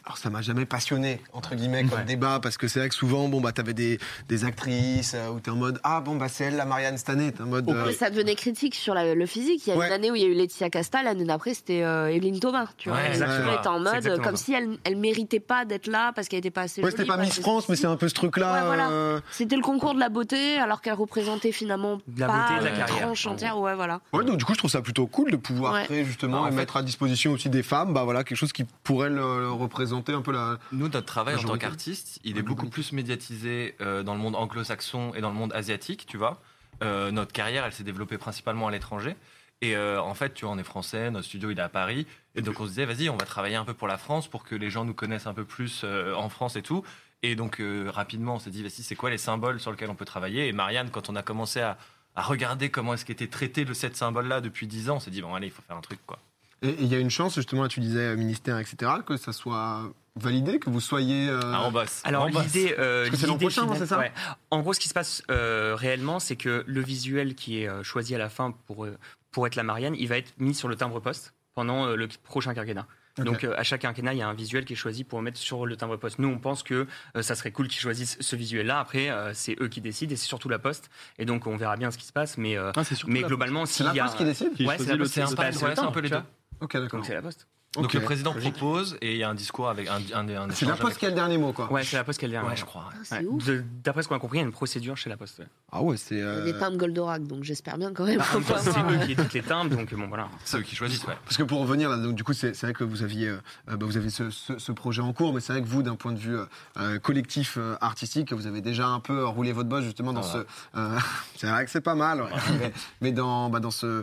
Euh, 0.06 0.08
alors 0.08 0.18
ça 0.18 0.30
m'a 0.30 0.42
jamais 0.42 0.66
passionné 0.66 1.20
entre 1.32 1.54
guillemets 1.54 1.84
comme 1.84 1.98
Ouais. 1.98 2.04
débat 2.04 2.38
parce 2.42 2.56
que 2.58 2.68
c'est 2.68 2.78
vrai 2.80 2.88
que 2.88 2.94
souvent 2.94 3.28
bon 3.28 3.40
bah 3.40 3.52
t'avais 3.52 3.74
des, 3.74 3.98
des 4.28 4.44
actrices 4.44 5.14
euh, 5.14 5.30
où 5.30 5.40
t'es 5.40 5.50
en 5.50 5.56
mode 5.56 5.80
ah 5.82 6.00
bon 6.00 6.16
bah 6.16 6.28
c'est 6.28 6.44
elle 6.44 6.56
la 6.56 6.64
Marianne 6.64 6.96
cette 6.98 7.08
année 7.10 7.32
t'es 7.32 7.42
en 7.42 7.46
mode 7.46 7.68
euh, 7.68 7.84
Mais 7.86 7.92
ça 7.92 8.10
devenait 8.10 8.34
critique 8.34 8.74
sur 8.74 8.94
la- 8.94 9.14
le 9.14 9.26
physique. 9.26 9.66
Il 9.66 9.70
y 9.70 9.72
a 9.72 9.76
Ouais. 9.76 9.86
une 9.88 9.92
année 9.92 10.10
où 10.10 10.14
il 10.14 10.22
y 10.22 10.24
a 10.24 10.28
eu 10.28 10.34
Laetitia 10.34 10.70
Casta, 10.70 11.02
l'année 11.02 11.24
d'après 11.24 11.54
c'était 11.54 11.82
euh, 11.82 12.06
Evelyne 12.08 12.38
Thomas. 12.40 12.66
Tu 12.76 12.88
vois, 12.88 12.98
Ouais, 12.98 13.10
tu 13.12 13.16
était 13.16 13.66
en 13.68 13.80
mode 13.80 14.22
comme 14.22 14.36
ça. 14.36 14.44
si 14.44 14.52
elle, 14.54 14.78
elle 14.84 14.96
méritait 14.96 15.40
pas 15.40 15.64
d'être 15.64 15.86
là 15.88 16.12
parce 16.14 16.28
qu'elle 16.28 16.38
était 16.40 16.50
pas 16.50 16.62
assez 16.62 16.82
ouais 16.82 16.90
c'était 16.90 17.04
pas 17.04 17.16
Miss 17.16 17.40
France 17.40 17.68
mais 17.68 17.76
c'est 17.76 17.86
un 17.86 17.96
peu 17.96 18.08
ce 18.08 18.14
truc 18.14 18.36
là 18.36 18.52
Ouais, 18.60 18.66
voilà. 18.66 19.20
C'était 19.30 19.56
le 19.56 19.62
concours 19.62 19.94
de 19.94 20.00
la 20.00 20.08
beauté 20.08 20.58
alors 20.58 20.80
qu'elle 20.82 20.94
représentait 20.94 21.52
finalement 21.52 21.98
De 22.06 22.20
la 22.20 22.26
pas 22.28 22.48
beauté 22.48 22.60
de 22.60 22.64
la 22.64 22.70
carrière, 22.70 23.06
tranche 23.06 23.26
en 23.26 23.32
entière. 23.32 23.58
Ouais, 23.58 23.74
voilà. 23.74 24.00
Ouais, 24.12 24.24
donc 24.24 24.36
du 24.36 24.44
coup, 24.44 24.52
je 24.54 24.58
trouve 24.58 24.70
ça 24.70 24.82
plutôt 24.82 25.06
cool 25.06 25.30
de 25.30 25.36
pouvoir 25.36 25.74
Ouais. 25.74 25.84
créer 25.84 26.04
justement 26.04 26.38
Ah, 26.38 26.42
en 26.42 26.46
et 26.46 26.50
fait- 26.50 26.56
mettre 26.56 26.76
à 26.76 26.82
disposition 26.82 27.32
aussi 27.32 27.48
des 27.50 27.62
femmes, 27.62 27.92
bah 27.92 28.04
voilà, 28.04 28.22
quelque 28.24 28.38
chose 28.38 28.52
qui 28.52 28.64
pourrait 28.84 29.10
le, 29.10 29.50
représenter 29.50 29.95
un 29.98 30.22
peu 30.22 30.32
la. 30.32 30.58
Nous, 30.72 30.88
notre 30.88 31.06
travail 31.06 31.36
en 31.36 31.42
tant 31.42 31.58
qu'artiste, 31.58 32.20
il 32.24 32.38
est 32.38 32.42
beaucoup 32.42 32.68
plus 32.68 32.92
médiatisé 32.92 33.74
euh, 33.80 34.02
dans 34.02 34.14
le 34.14 34.20
monde 34.20 34.36
anglo-saxon 34.36 35.12
et 35.14 35.20
dans 35.20 35.30
le 35.30 35.36
monde 35.36 35.52
asiatique, 35.52 36.06
tu 36.06 36.16
vois. 36.16 36.40
Euh, 36.82 37.10
notre 37.10 37.32
carrière, 37.32 37.64
elle 37.64 37.72
s'est 37.72 37.84
développée 37.84 38.18
principalement 38.18 38.68
à 38.68 38.70
l'étranger. 38.70 39.16
Et 39.62 39.74
euh, 39.74 40.00
en 40.00 40.14
fait, 40.14 40.34
tu 40.34 40.44
vois, 40.44 40.54
on 40.54 40.58
est 40.58 40.64
français, 40.64 41.10
notre 41.10 41.26
studio 41.26 41.50
il 41.50 41.58
est 41.58 41.62
à 41.62 41.68
Paris. 41.68 42.06
Et 42.34 42.42
donc 42.42 42.60
on 42.60 42.64
se 42.64 42.70
disait, 42.70 42.84
vas-y, 42.84 43.08
on 43.08 43.16
va 43.16 43.24
travailler 43.24 43.56
un 43.56 43.64
peu 43.64 43.72
pour 43.72 43.88
la 43.88 43.96
France 43.96 44.28
pour 44.28 44.44
que 44.44 44.54
les 44.54 44.68
gens 44.68 44.84
nous 44.84 44.92
connaissent 44.92 45.26
un 45.26 45.32
peu 45.32 45.44
plus 45.44 45.82
euh, 45.84 46.14
en 46.14 46.28
France 46.28 46.56
et 46.56 46.62
tout. 46.62 46.84
Et 47.22 47.34
donc 47.34 47.62
rapidement, 47.86 48.34
on 48.34 48.38
s'est 48.38 48.50
dit, 48.50 48.62
vas-y, 48.62 48.82
c'est 48.82 48.94
quoi 48.94 49.08
les 49.08 49.18
symboles 49.18 49.58
sur 49.58 49.70
lesquels 49.70 49.88
on 49.88 49.94
peut 49.94 50.04
travailler? 50.04 50.48
Et 50.48 50.52
Marianne, 50.52 50.90
quand 50.90 51.08
on 51.08 51.16
a 51.16 51.22
commencé 51.22 51.60
à, 51.60 51.78
à 52.14 52.22
regarder 52.22 52.70
comment 52.70 52.94
est-ce 52.94 53.04
qu'était 53.04 53.26
traité 53.26 53.64
le 53.64 53.74
set 53.74 53.96
symbole-là 53.96 54.40
depuis 54.40 54.66
10 54.66 54.90
ans, 54.90 54.96
on 54.96 55.00
s'est 55.00 55.10
dit, 55.10 55.22
bon, 55.22 55.34
allez, 55.34 55.46
il 55.48 55.52
faut 55.52 55.62
faire 55.62 55.76
un 55.76 55.80
truc, 55.82 55.98
quoi. 56.06 56.18
Et 56.62 56.74
il 56.80 56.86
y 56.86 56.94
a 56.94 56.98
une 56.98 57.10
chance 57.10 57.34
justement, 57.34 57.68
tu 57.68 57.80
disais 57.80 58.00
euh, 58.00 58.16
ministère, 58.16 58.58
etc., 58.58 58.90
que 59.06 59.16
ça 59.16 59.32
soit 59.32 59.82
validé, 60.16 60.58
que 60.58 60.70
vous 60.70 60.80
soyez. 60.80 61.28
euh, 61.28 61.40
Ah, 61.44 61.68
bosse. 61.70 62.00
Alors 62.04 62.28
l'idée, 62.28 62.74
euh, 62.78 63.08
c'est 63.14 63.26
l'an 63.26 63.36
prochain, 63.36 63.62
finale- 63.62 63.78
c'est 63.78 63.86
ça 63.86 63.98
ouais. 63.98 64.12
En 64.50 64.60
gros, 64.62 64.72
ce 64.72 64.80
qui 64.80 64.88
se 64.88 64.94
passe 64.94 65.22
euh, 65.30 65.74
réellement, 65.76 66.18
c'est 66.18 66.36
que 66.36 66.64
le 66.66 66.80
visuel 66.80 67.34
qui 67.34 67.62
est 67.62 67.68
euh, 67.68 67.82
choisi 67.82 68.14
à 68.14 68.18
la 68.18 68.28
fin 68.30 68.52
pour 68.66 68.86
pour 69.30 69.46
être 69.46 69.56
la 69.56 69.62
Marianne, 69.64 69.94
il 69.98 70.08
va 70.08 70.16
être 70.16 70.32
mis 70.38 70.54
sur 70.54 70.68
le 70.68 70.76
timbre-poste 70.76 71.34
pendant 71.54 71.86
euh, 71.86 71.96
le 71.96 72.08
prochain 72.24 72.54
quinquennat. 72.54 72.86
Donc 73.18 73.44
euh, 73.44 73.54
à 73.56 73.62
chaque 73.62 73.80
quinquennat, 73.82 74.12
il 74.12 74.18
y 74.18 74.22
a 74.22 74.28
un 74.28 74.34
visuel 74.34 74.66
qui 74.66 74.74
est 74.74 74.76
choisi 74.76 75.02
pour 75.02 75.22
mettre 75.22 75.38
sur 75.38 75.64
le 75.64 75.74
timbre-poste. 75.76 76.18
Nous, 76.18 76.28
on 76.28 76.38
pense 76.38 76.62
que 76.62 76.86
euh, 77.16 77.22
ça 77.22 77.34
serait 77.34 77.50
cool 77.50 77.66
qu'ils 77.68 77.80
choisissent 77.80 78.18
ce 78.20 78.36
visuel-là. 78.36 78.78
Après, 78.78 79.08
euh, 79.10 79.32
c'est 79.32 79.56
eux 79.60 79.68
qui 79.68 79.80
décident 79.80 80.12
et 80.12 80.16
c'est 80.16 80.26
surtout 80.26 80.50
la 80.50 80.58
Poste. 80.58 80.90
Et 81.18 81.24
donc, 81.24 81.46
on 81.46 81.56
verra 81.56 81.76
bien 81.78 81.90
ce 81.90 81.96
qui 81.96 82.04
se 82.04 82.12
passe. 82.12 82.36
Mais, 82.36 82.58
euh, 82.58 82.72
Ah, 82.76 82.82
mais 83.06 83.22
globalement, 83.22 83.64
C'est 83.64 83.72
s'il 83.74 83.86
la 83.86 83.94
y 83.94 84.00
a... 84.00 84.04
Poste 84.04 84.16
qui 84.18 84.24
décide 84.26 84.52
Qui 84.54 84.66
c'est 84.78 84.84
la 84.86 84.92
le 84.96 84.98
Poste. 85.04 85.14
C'est 85.14 85.22
un 85.22 85.30
bah, 85.30 85.34
pas- 85.36 85.52
c'est 85.52 85.56
ouais, 85.56 85.60
c'est 85.62 85.66
un 85.70 85.74
timbre, 85.76 85.92
peu 85.92 86.00
les 86.00 86.08
vois. 86.10 86.18
deux. 86.18 86.24
Ok, 86.60 86.72
d'accord. 86.74 86.98
Donc 87.00 87.06
c'est 87.06 87.14
la 87.14 87.22
Poste. 87.22 87.46
Donc 87.74 87.92
le 87.92 88.00
président 88.00 88.32
Logique. 88.32 88.54
propose 88.54 88.96
et 89.02 89.12
il 89.12 89.18
y 89.18 89.22
a 89.22 89.28
un 89.28 89.34
discours 89.34 89.68
avec 89.68 89.86
un, 89.88 89.96
un, 90.14 90.26
un 90.28 90.50
C'est 90.50 90.64
la 90.64 90.76
Poste 90.76 90.96
qui 90.96 91.04
a 91.04 91.10
le 91.10 91.14
dernier 91.14 91.36
mot, 91.36 91.52
quoi. 91.52 91.70
Ouais, 91.70 91.84
c'est 91.84 91.96
la 91.98 92.04
Poste 92.04 92.18
qu'elle 92.18 92.30
vient. 92.30 92.38
avec- 92.40 92.52
Ouais, 92.52 92.56
je 92.56 92.64
crois. 92.64 92.88
Ah, 93.10 93.16
Ouais. 93.20 93.62
D'après 93.84 94.02
ce 94.02 94.08
qu'on 94.08 94.14
a 94.14 94.18
compris, 94.18 94.38
il 94.38 94.40
y 94.40 94.44
a 94.44 94.46
une 94.46 94.52
procédure 94.52 94.96
chez 94.96 95.10
la 95.10 95.18
Poste. 95.18 95.40
ouais. 95.40 95.46
Ah 95.72 95.82
ouais, 95.82 95.98
c'est. 95.98 96.14
Il 96.14 96.18
y 96.20 96.22
a 96.22 96.26
euh, 96.26 96.44
des 96.44 96.56
timbres 96.58 96.78
Goldorak, 96.78 97.24
donc 97.26 97.42
j'espère 97.44 97.76
bien 97.76 97.92
quand 97.92 98.06
même. 98.06 98.16
Bah, 98.18 98.24
pas 98.48 98.58
c'est 98.60 98.70
eux 98.70 99.04
qui 99.04 99.12
éditent 99.12 99.34
les 99.34 99.42
timbres, 99.42 99.76
donc 99.76 99.92
bon 99.92 100.06
voilà. 100.08 100.28
C'est 100.46 100.56
eux 100.58 100.62
qui 100.62 100.74
choisissent, 100.74 101.04
ouais. 101.04 101.18
Parce 101.24 101.36
que 101.36 101.42
pour 101.42 101.60
revenir 101.60 101.90
là, 101.90 101.98
donc, 101.98 102.14
du 102.14 102.24
coup, 102.24 102.32
c'est 102.32 102.58
vrai 102.58 102.72
que 102.72 102.84
vous 102.84 103.02
aviez, 103.02 103.28
euh, 103.28 103.36
bah, 103.66 103.76
vous 103.80 103.98
avez 103.98 104.08
ce, 104.08 104.30
ce- 104.30 104.58
ce 104.58 104.72
projet 104.72 105.02
en 105.02 105.12
cours, 105.12 105.34
mais 105.34 105.40
c'est 105.40 105.52
vrai 105.52 105.60
que 105.60 105.68
vous, 105.68 105.82
d'un 105.82 105.96
point 105.96 106.12
de 106.12 106.18
vue 106.18 106.36
euh, 106.38 106.46
euh, 106.78 106.98
collectif 106.98 107.58
euh, 107.58 107.76
artistique, 107.82 108.32
vous 108.32 108.46
avez 108.46 108.62
déjà 108.62 108.86
un 108.86 109.00
peu 109.00 109.26
roulé 109.26 109.52
votre 109.52 109.68
boss 109.68 109.84
justement 109.84 110.14
dans 110.14 110.22
Ça 110.22 110.44
ce. 110.74 110.78
euh, 110.78 110.98
c'est 111.36 111.48
vrai 111.48 111.66
que 111.66 111.70
c'est 111.70 111.82
pas 111.82 111.94
mal, 111.96 112.22
ouais. 112.22 112.30
mais, 112.58 112.72
mais 113.02 113.12
dans, 113.12 113.50
bah, 113.50 113.60
dans 113.60 113.70
ce 113.70 114.02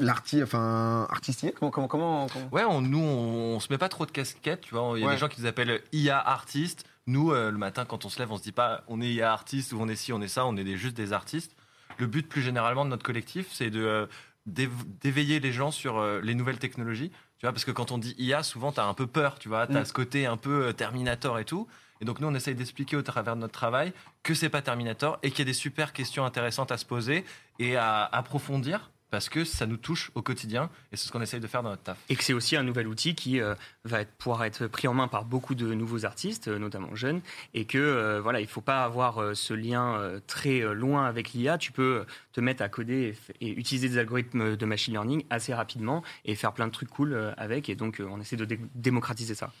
euh, 0.00 0.04
l'arti, 0.04 0.42
enfin 0.42 1.06
artistique. 1.10 1.54
Comment, 1.58 1.70
comment, 1.70 1.88
comment, 1.88 2.26
comment- 2.28 2.48
Ouais, 2.52 2.64
on, 2.64 2.80
nous, 2.80 2.98
on, 2.98 3.56
on 3.56 3.60
se 3.60 3.68
met 3.70 3.78
pas 3.78 3.88
trop 3.88 4.06
de 4.06 4.10
casquettes, 4.10 4.62
tu 4.62 4.74
vois. 4.74 4.92
Il 4.96 5.00
y 5.00 5.04
a 5.04 5.06
Ouais. 5.08 5.14
des 5.14 5.18
gens 5.18 5.28
qui 5.28 5.40
nous 5.40 5.46
appellent 5.46 5.82
IA 5.92 6.18
artistes. 6.18 6.84
Nous, 7.06 7.32
euh, 7.32 7.50
le 7.50 7.58
matin, 7.58 7.84
quand 7.84 8.04
on 8.04 8.08
se 8.08 8.18
lève, 8.18 8.30
on 8.30 8.36
se 8.36 8.42
dit 8.42 8.52
pas 8.52 8.84
on 8.88 9.00
est 9.00 9.12
IA 9.12 9.32
artiste 9.32 9.72
ou 9.72 9.78
on 9.80 9.88
est 9.88 9.96
ci, 9.96 10.12
on 10.12 10.20
est 10.22 10.28
ça, 10.28 10.46
on 10.46 10.56
est 10.56 10.64
des- 10.64 10.76
juste 10.76 10.96
des 10.96 11.12
artistes. 11.12 11.56
Le 11.98 12.06
but, 12.06 12.28
plus 12.28 12.42
généralement, 12.42 12.84
de 12.84 12.90
notre 12.90 13.02
collectif, 13.04 13.48
c'est 13.52 13.70
de 13.70 13.84
euh, 13.84 14.06
d'év- 14.46 14.70
d'éveiller 15.00 15.40
les 15.40 15.52
gens 15.52 15.70
sur 15.70 15.98
euh, 15.98 16.20
les 16.22 16.34
nouvelles 16.34 16.58
technologies. 16.58 17.10
Tu 17.38 17.46
vois, 17.46 17.52
parce 17.52 17.64
que 17.64 17.70
quand 17.72 17.90
on 17.90 17.98
dit 17.98 18.14
IA, 18.18 18.42
souvent, 18.44 18.70
tu 18.72 18.80
as 18.80 18.84
un 18.86 18.94
peu 18.94 19.06
peur, 19.06 19.38
tu 19.38 19.48
vois. 19.48 19.66
Tu 19.66 19.76
as 19.76 19.80
Mm. 19.80 19.84
ce 19.84 19.92
côté 19.92 20.26
un 20.26 20.36
peu 20.36 20.72
Terminator 20.72 21.38
et 21.40 21.44
tout. 21.44 21.66
Et 22.00 22.04
donc, 22.04 22.18
nous, 22.20 22.26
on 22.28 22.34
essaye 22.34 22.54
d'expliquer 22.54 22.96
au 22.96 23.02
travers 23.02 23.36
de 23.36 23.40
notre 23.40 23.52
travail 23.52 23.92
que 24.24 24.34
c'est 24.34 24.48
pas 24.48 24.62
Terminator 24.62 25.18
et 25.22 25.30
qu'il 25.30 25.40
y 25.40 25.42
a 25.42 25.44
des 25.44 25.52
super 25.52 25.92
questions 25.92 26.24
intéressantes 26.24 26.72
à 26.72 26.76
se 26.78 26.84
poser 26.84 27.24
et 27.60 27.76
à 27.76 28.04
approfondir 28.04 28.90
parce 29.12 29.28
que 29.28 29.44
ça 29.44 29.66
nous 29.66 29.76
touche 29.76 30.10
au 30.14 30.22
quotidien 30.22 30.70
et 30.90 30.96
c'est 30.96 31.06
ce 31.06 31.12
qu'on 31.12 31.20
essaye 31.20 31.38
de 31.38 31.46
faire 31.46 31.62
dans 31.62 31.68
notre 31.68 31.82
taf. 31.82 31.98
Et 32.08 32.16
que 32.16 32.24
c'est 32.24 32.32
aussi 32.32 32.56
un 32.56 32.62
nouvel 32.62 32.88
outil 32.88 33.14
qui 33.14 33.42
euh, 33.42 33.54
va 33.84 34.00
être, 34.00 34.10
pouvoir 34.12 34.42
être 34.44 34.66
pris 34.68 34.88
en 34.88 34.94
main 34.94 35.06
par 35.06 35.26
beaucoup 35.26 35.54
de 35.54 35.74
nouveaux 35.74 36.06
artistes, 36.06 36.48
euh, 36.48 36.58
notamment 36.58 36.94
jeunes, 36.94 37.20
et 37.52 37.66
que 37.66 37.76
euh, 37.76 38.22
voilà, 38.22 38.40
il 38.40 38.46
faut 38.46 38.62
pas 38.62 38.82
avoir 38.84 39.18
euh, 39.18 39.34
ce 39.34 39.52
lien 39.52 39.96
euh, 39.96 40.18
très 40.26 40.62
euh, 40.62 40.72
loin 40.72 41.04
avec 41.04 41.34
l'IA. 41.34 41.58
Tu 41.58 41.72
peux 41.72 42.06
te 42.32 42.40
mettre 42.40 42.62
à 42.62 42.70
coder 42.70 43.14
et, 43.42 43.48
utiliser 43.50 43.90
des 43.90 43.98
algorithmes 43.98 44.56
de 44.56 44.64
machine 44.64 44.94
learning 44.94 45.24
assez 45.28 45.52
rapidement 45.52 46.02
et 46.24 46.34
faire 46.34 46.54
plein 46.54 46.66
de 46.66 46.72
trucs 46.72 46.88
cool 46.88 47.12
euh, 47.12 47.32
avec. 47.36 47.68
Et 47.68 47.74
donc, 47.74 48.00
euh, 48.00 48.08
on 48.10 48.18
essaie 48.18 48.36
de 48.36 48.46
dé- 48.46 48.60
démocratiser 48.74 49.34
ça. 49.34 49.52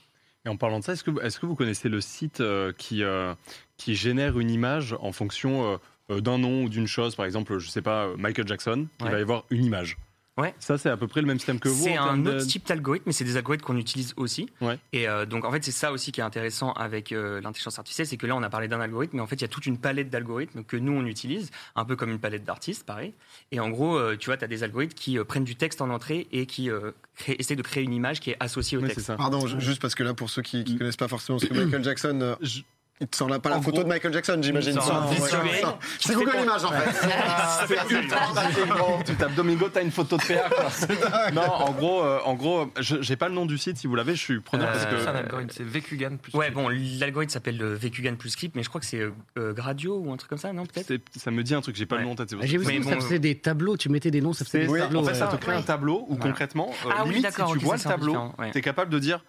Et 0.46 0.48
en 0.48 0.56
parlant 0.56 0.78
de 0.78 0.84
ça, 0.84 0.94
est-ce 0.94 1.04
que, 1.04 1.10
est 1.22 1.38
que 1.38 1.44
vous 1.44 1.56
connaissez 1.56 1.90
le 1.90 2.00
site 2.00 2.40
euh, 2.40 2.72
qui, 2.72 3.04
euh, 3.04 3.34
qui 3.76 3.96
génère 3.96 4.38
une 4.40 4.50
image 4.50 4.96
en 4.98 5.12
fonction 5.12 5.78
d'un 6.20 6.38
nom 6.38 6.64
ou 6.64 6.68
d'une 6.68 6.86
chose, 6.86 7.14
par 7.14 7.26
exemple, 7.26 7.58
je 7.58 7.68
sais 7.68 7.82
pas, 7.82 8.04
euh, 8.06 8.16
Michael 8.18 8.46
Jackson, 8.46 8.86
il 9.00 9.04
Ouais. 9.06 9.12
va 9.12 9.18
y 9.18 9.22
avoir 9.22 9.44
une 9.50 9.64
image. 9.64 9.96
Ouais. 10.38 10.54
Ça, 10.58 10.78
c'est 10.78 10.88
à 10.88 10.96
peu 10.96 11.06
près 11.06 11.20
le 11.20 11.26
même 11.26 11.38
système 11.38 11.60
que 11.60 11.68
vous. 11.68 11.84
C'est 11.84 11.94
un 11.94 12.16
de- 12.16 12.30
autre 12.30 12.46
type 12.46 12.66
d'algorithme, 12.66 13.02
mais 13.04 13.12
c'est 13.12 13.22
des 13.24 13.36
algorithmes 13.36 13.64
qu'on 13.66 13.76
utilise 13.76 14.14
aussi. 14.16 14.48
Ouais. 14.62 14.78
Et 14.94 15.06
euh, 15.06 15.26
donc, 15.26 15.44
en 15.44 15.52
fait, 15.52 15.62
c'est 15.62 15.72
ça 15.72 15.92
aussi 15.92 16.10
qui 16.10 16.20
est 16.20 16.24
intéressant 16.24 16.72
avec 16.72 17.12
euh, 17.12 17.42
l'intelligence 17.42 17.78
artificielle, 17.78 18.06
c'est 18.06 18.16
que 18.16 18.26
là, 18.26 18.34
on 18.34 18.42
a 18.42 18.48
parlé 18.48 18.66
d'un 18.66 18.80
algorithme, 18.80 19.16
mais 19.18 19.22
en 19.22 19.26
fait, 19.26 19.36
il 19.36 19.42
y 19.42 19.44
a 19.44 19.48
toute 19.48 19.66
une 19.66 19.76
palette 19.76 20.08
d'algorithmes 20.08 20.64
que 20.64 20.78
nous, 20.78 20.92
on 20.92 21.04
utilise, 21.04 21.50
un 21.76 21.84
peu 21.84 21.96
comme 21.96 22.08
une 22.10 22.18
palette 22.18 22.44
d'artistes, 22.44 22.86
pareil. 22.86 23.12
Et 23.50 23.60
en 23.60 23.68
gros, 23.68 23.98
euh, 23.98 24.16
tu 24.18 24.30
vois, 24.30 24.38
tu 24.38 24.44
as 24.44 24.48
des 24.48 24.62
algorithmes 24.62 24.94
qui 24.94 25.18
euh, 25.18 25.24
prennent 25.24 25.44
du 25.44 25.54
texte 25.54 25.82
en 25.82 25.90
entrée 25.90 26.26
et 26.32 26.46
qui 26.46 26.70
euh, 26.70 26.92
créent- 27.14 27.36
essaient 27.38 27.54
de 27.54 27.60
créer 27.62 27.82
une 27.84 27.92
image 27.92 28.20
qui 28.20 28.30
est 28.30 28.36
associée 28.40 28.78
au 28.78 28.80
c'est 28.80 28.86
texte. 28.88 29.04
ça. 29.08 29.16
Pardon, 29.16 29.46
ju- 29.46 29.60
juste 29.60 29.82
parce 29.82 29.94
que 29.94 30.02
là, 30.02 30.14
pour 30.14 30.30
ceux 30.30 30.40
qui, 30.40 30.64
qui 30.64 30.76
Mm. 30.76 30.78
connaissent 30.78 30.96
pas 30.96 31.08
forcément, 31.08 31.38
parce 31.38 31.50
que 31.52 31.58
Michael 31.62 31.84
Jackson, 31.84 32.18
euh, 32.22 32.36
Je- 32.40 32.62
il 33.02 33.08
te 33.08 33.16
sort 33.16 33.28
pas 33.40 33.50
la 33.50 33.56
En 33.56 33.62
photo 33.62 33.76
gros- 33.78 33.82
de 33.84 33.88
Michael 33.88 34.12
Jackson, 34.12 34.38
j'imagine. 34.40 34.78
C'est 35.98 36.14
Google 36.14 36.36
Images 36.42 36.64
en 36.64 36.70
fait. 36.72 37.08
Tu 39.04 39.14
tapes 39.14 39.34
Domingo, 39.34 39.68
t'as 39.72 39.82
une 39.82 39.90
photo 39.90 40.16
de 40.16 40.22
PA. 40.22 40.48
quoi. 40.48 41.30
non, 41.32 41.42
en 41.42 41.72
gros, 41.72 42.02
euh, 42.02 42.18
en 42.24 42.34
gros, 42.34 42.70
je- 42.80 43.00
j'ai 43.02 43.16
pas 43.16 43.28
le 43.28 43.34
nom 43.34 43.46
du 43.46 43.58
site. 43.58 43.76
Si 43.78 43.86
vous 43.86 43.94
l'avez, 43.94 44.14
je 44.14 44.20
suis 44.20 44.40
preneur 44.40 44.68
Euh, 44.68 44.72
parce 44.72 44.84
C'est 44.84 45.04
que. 45.04 45.08
un 45.10 45.14
algorithme, 45.20 45.50
c'est 45.56 45.64
VQGAN 45.64 46.16
plus. 46.16 46.32
Ouais, 46.34 46.50
bon, 46.50 46.68
l'algorithme 46.68 47.32
s'appelle 47.32 47.58
le 47.58 47.74
VQGAN 47.74 48.14
plus 48.16 48.30
script, 48.30 48.54
mais 48.56 48.62
je 48.62 48.68
crois 48.68 48.80
que 48.80 48.86
c'est 48.86 48.98
euh, 49.00 49.10
euh, 49.38 49.52
Gradio 49.52 49.96
ou 49.98 50.12
un 50.12 50.16
truc 50.16 50.28
comme 50.30 50.38
ça, 50.38 50.52
non 50.52 50.64
Peut-être? 50.66 50.92
Ça 51.16 51.30
me 51.30 51.42
dit 51.42 51.54
un 51.54 51.60
truc, 51.60 51.76
j'ai 51.76 51.86
pas 51.86 51.96
Ouais. 51.96 52.02
le 52.02 52.06
nom 52.06 52.12
en 52.12 52.16
tête. 52.16 52.32
Ah. 52.34 52.36
J'ai 52.46 52.58
vu 52.58 52.82
ça 52.84 52.94
faisait 52.96 53.18
des 53.18 53.34
tableaux, 53.38 53.76
tu 53.76 53.88
mettais 53.88 54.10
des 54.10 54.20
noms, 54.20 54.32
ça 54.32 54.44
faisait 54.44 54.60
C'est 54.60 54.66
des 54.66 54.72
oui, 54.72 54.78
tableaux. 54.80 55.00
en 55.00 55.04
fait, 55.04 55.14
ça 55.14 55.26
te 55.26 55.36
crée 55.36 55.52
un 55.54 55.62
tableau 55.62 56.06
où 56.08 56.16
concrètement, 56.16 56.70
euh, 56.86 56.90
Ah 56.96 57.04
limite, 57.04 57.26
si 57.28 57.42
tu 57.52 57.58
vois 57.58 57.76
le 57.76 57.80
tableau, 57.82 58.32
t'es 58.52 58.60
capable 58.60 58.90
de 58.92 58.98
dire 58.98 59.22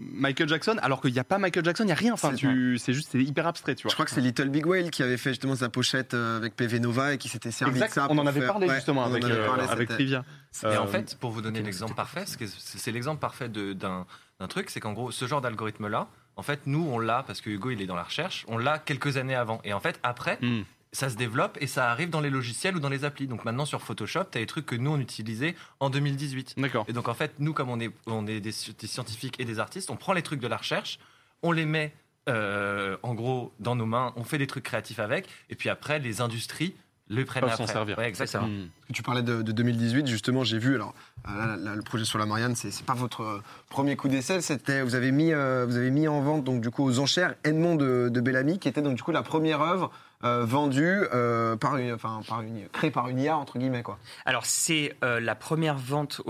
Michael 0.00 0.48
Jackson, 0.48 0.76
alors 0.80 1.00
qu'il 1.00 1.12
n'y 1.12 1.18
a 1.18 1.24
pas 1.24 1.38
Michael 1.38 1.64
Jackson, 1.64 1.82
il 1.82 1.86
n'y 1.86 1.92
a 1.92 1.96
rien. 1.96 2.12
Enfin, 2.14 2.30
C'est 2.30 2.36
tu, 2.36 2.78
c'est 2.78 2.92
juste, 2.92 3.08
c'est 3.10 3.18
hyper 3.22 3.46
abstrait, 3.46 3.74
tu 3.74 3.82
Je 3.82 3.88
vois. 3.88 3.92
crois 3.94 4.04
que 4.04 4.10
c'est 4.12 4.20
Little 4.20 4.48
Big 4.48 4.64
Whale 4.64 4.90
qui 4.90 5.02
avait 5.02 5.16
fait 5.16 5.30
justement 5.30 5.56
sa 5.56 5.68
pochette 5.68 6.14
euh, 6.14 6.36
avec 6.36 6.54
PV 6.54 6.78
Nova 6.78 7.14
et 7.14 7.18
qui 7.18 7.28
s'était 7.28 7.50
servi 7.50 7.74
Exact. 7.74 7.88
de 7.88 7.94
ça. 7.94 8.06
on 8.10 8.16
en 8.18 8.26
avait 8.26 8.40
faire- 8.40 8.52
parlé 8.52 8.68
Ouais, 8.68 8.76
justement 8.76 9.04
avec, 9.04 9.24
avait 9.24 9.34
euh, 9.34 9.46
parlé, 9.46 9.64
avec 9.64 9.88
Trivia. 9.88 10.24
Et 10.62 10.66
Euh, 10.66 10.80
en 10.80 10.86
fait, 10.86 11.16
pour 11.18 11.30
vous 11.32 11.42
donner 11.42 11.62
l'exemple 11.62 11.94
parfait, 11.94 12.24
c'est 12.26 12.92
l'exemple 12.92 13.20
parfait 13.20 13.48
de- 13.48 13.72
d'un 13.72 14.06
d'un 14.40 14.46
truc, 14.46 14.70
c'est 14.70 14.78
qu'en 14.78 14.92
gros, 14.92 15.10
ce 15.10 15.24
genre 15.26 15.40
d'algorithme-là, 15.40 16.06
en 16.36 16.42
fait, 16.42 16.60
nous, 16.66 16.88
on 16.92 17.00
l'a, 17.00 17.24
parce 17.26 17.40
que 17.40 17.50
Hugo, 17.50 17.70
il 17.72 17.82
est 17.82 17.86
dans 17.86 17.96
la 17.96 18.04
recherche, 18.04 18.44
on 18.46 18.56
l'a 18.56 18.78
quelques 18.78 19.16
années 19.16 19.34
avant. 19.34 19.60
Et 19.64 19.72
en 19.72 19.80
fait, 19.80 19.98
après, 20.04 20.38
hmm. 20.40 20.62
Ça 20.92 21.10
se 21.10 21.16
développe 21.16 21.58
et 21.60 21.66
ça 21.66 21.90
arrive 21.90 22.10
dans 22.10 22.20
les 22.20 22.30
logiciels 22.30 22.76
ou 22.76 22.80
dans 22.80 22.88
les 22.88 23.04
applis. 23.04 23.26
Donc 23.26 23.44
maintenant, 23.44 23.64
sur 23.64 23.82
Photoshop, 23.82 24.24
tu 24.30 24.38
as 24.38 24.40
des 24.40 24.46
trucs 24.46 24.66
que 24.66 24.76
nous, 24.76 24.90
on 24.90 24.98
utilisait 24.98 25.54
en 25.80 25.90
2018. 25.90 26.54
D'accord. 26.56 26.84
Et 26.88 26.92
donc, 26.92 27.08
en 27.08 27.14
fait, 27.14 27.32
nous, 27.38 27.52
comme 27.52 27.70
on 27.70 27.80
est, 27.80 27.90
on 28.06 28.26
est 28.26 28.40
des, 28.40 28.50
des 28.50 28.86
scientifiques 28.86 29.38
et 29.38 29.44
des 29.44 29.58
artistes, 29.58 29.90
on 29.90 29.96
prend 29.96 30.12
les 30.12 30.22
trucs 30.22 30.40
de 30.40 30.48
la 30.48 30.56
recherche, 30.56 30.98
on 31.42 31.52
les 31.52 31.66
met, 31.66 31.94
euh, 32.28 32.96
en 33.02 33.14
gros, 33.14 33.52
dans 33.60 33.76
nos 33.76 33.86
mains, 33.86 34.12
on 34.16 34.24
fait 34.24 34.38
des 34.38 34.46
trucs 34.46 34.64
créatifs 34.64 34.98
avec, 34.98 35.28
et 35.50 35.54
puis 35.54 35.68
après, 35.68 35.98
les 35.98 36.20
industries 36.20 36.74
le 37.08 37.24
prennent 37.24 37.44
après. 37.44 37.56
s'en 37.56 37.66
servir. 37.66 37.98
Ouais, 37.98 38.08
exactement. 38.08 38.48
Tu 38.92 39.02
parlais 39.02 39.22
de, 39.22 39.42
de 39.42 39.52
2018, 39.52 40.06
justement, 40.06 40.44
j'ai 40.44 40.58
vu. 40.58 40.74
Alors, 40.74 40.94
euh, 41.26 41.38
là, 41.38 41.56
là, 41.56 41.74
le 41.74 41.82
projet 41.82 42.04
sur 42.04 42.18
la 42.18 42.26
Marianne, 42.26 42.54
c'est 42.54 42.70
c'est 42.70 42.84
pas 42.84 42.94
votre 42.94 43.22
euh, 43.22 43.42
premier 43.70 43.96
coup 43.96 44.08
d'essai. 44.08 44.40
C'était, 44.40 44.82
vous 44.82 44.94
avez 44.94 45.10
mis, 45.10 45.32
euh, 45.32 45.64
vous 45.66 45.76
avez 45.76 45.90
mis 45.90 46.06
en 46.06 46.20
vente 46.20 46.44
donc 46.44 46.60
du 46.60 46.70
coup 46.70 46.84
aux 46.84 46.98
enchères 46.98 47.34
Edmond 47.44 47.76
de, 47.76 48.08
de 48.10 48.20
Bellamy, 48.20 48.58
qui 48.58 48.68
était 48.68 48.82
donc 48.82 48.94
du 48.94 49.02
coup 49.02 49.12
la 49.12 49.22
première 49.22 49.62
œuvre 49.62 49.90
euh, 50.24 50.44
vendue 50.44 51.02
euh, 51.12 51.56
par 51.56 51.76
une, 51.76 51.92
enfin 51.92 52.20
par 52.26 52.42
une, 52.42 52.68
créée 52.70 52.90
par 52.90 53.08
une 53.08 53.20
IA 53.20 53.36
entre 53.36 53.56
guillemets 53.56 53.84
quoi. 53.84 53.98
Alors 54.26 54.46
c'est 54.46 54.96
euh, 55.04 55.20
la 55.20 55.36
première 55.36 55.76
vente, 55.76 56.20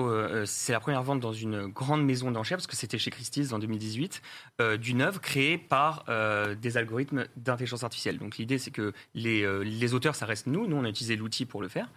c'est 0.44 0.72
la 0.72 0.80
première 0.80 1.02
vente 1.02 1.20
dans 1.20 1.32
une 1.32 1.68
grande 1.68 2.04
maison 2.04 2.30
d'enchères 2.30 2.58
parce 2.58 2.66
que 2.66 2.76
c'était 2.76 2.98
chez 2.98 3.10
Christie's 3.10 3.52
en 3.52 3.58
2018 3.58 4.20
euh, 4.60 4.76
d'une 4.76 5.00
œuvre 5.00 5.20
créée 5.22 5.56
par 5.56 6.04
des 6.60 6.76
algorithmes 6.76 7.26
d'intelligence 7.36 7.82
artificielle. 7.82 8.18
Donc 8.18 8.36
l'idée 8.36 8.58
c'est 8.58 8.70
que 8.70 8.92
les, 9.14 9.46
les 9.64 9.94
auteurs 9.94 10.14
ça 10.14 10.26
reste 10.26 10.46
nous, 10.46 10.66
nous 10.66 10.76
on 10.76 10.84
a 10.84 10.88
utilisé 10.88 11.16
l'outil 11.16 11.46
pour 11.46 11.62
le 11.62 11.68
faire 11.68 11.88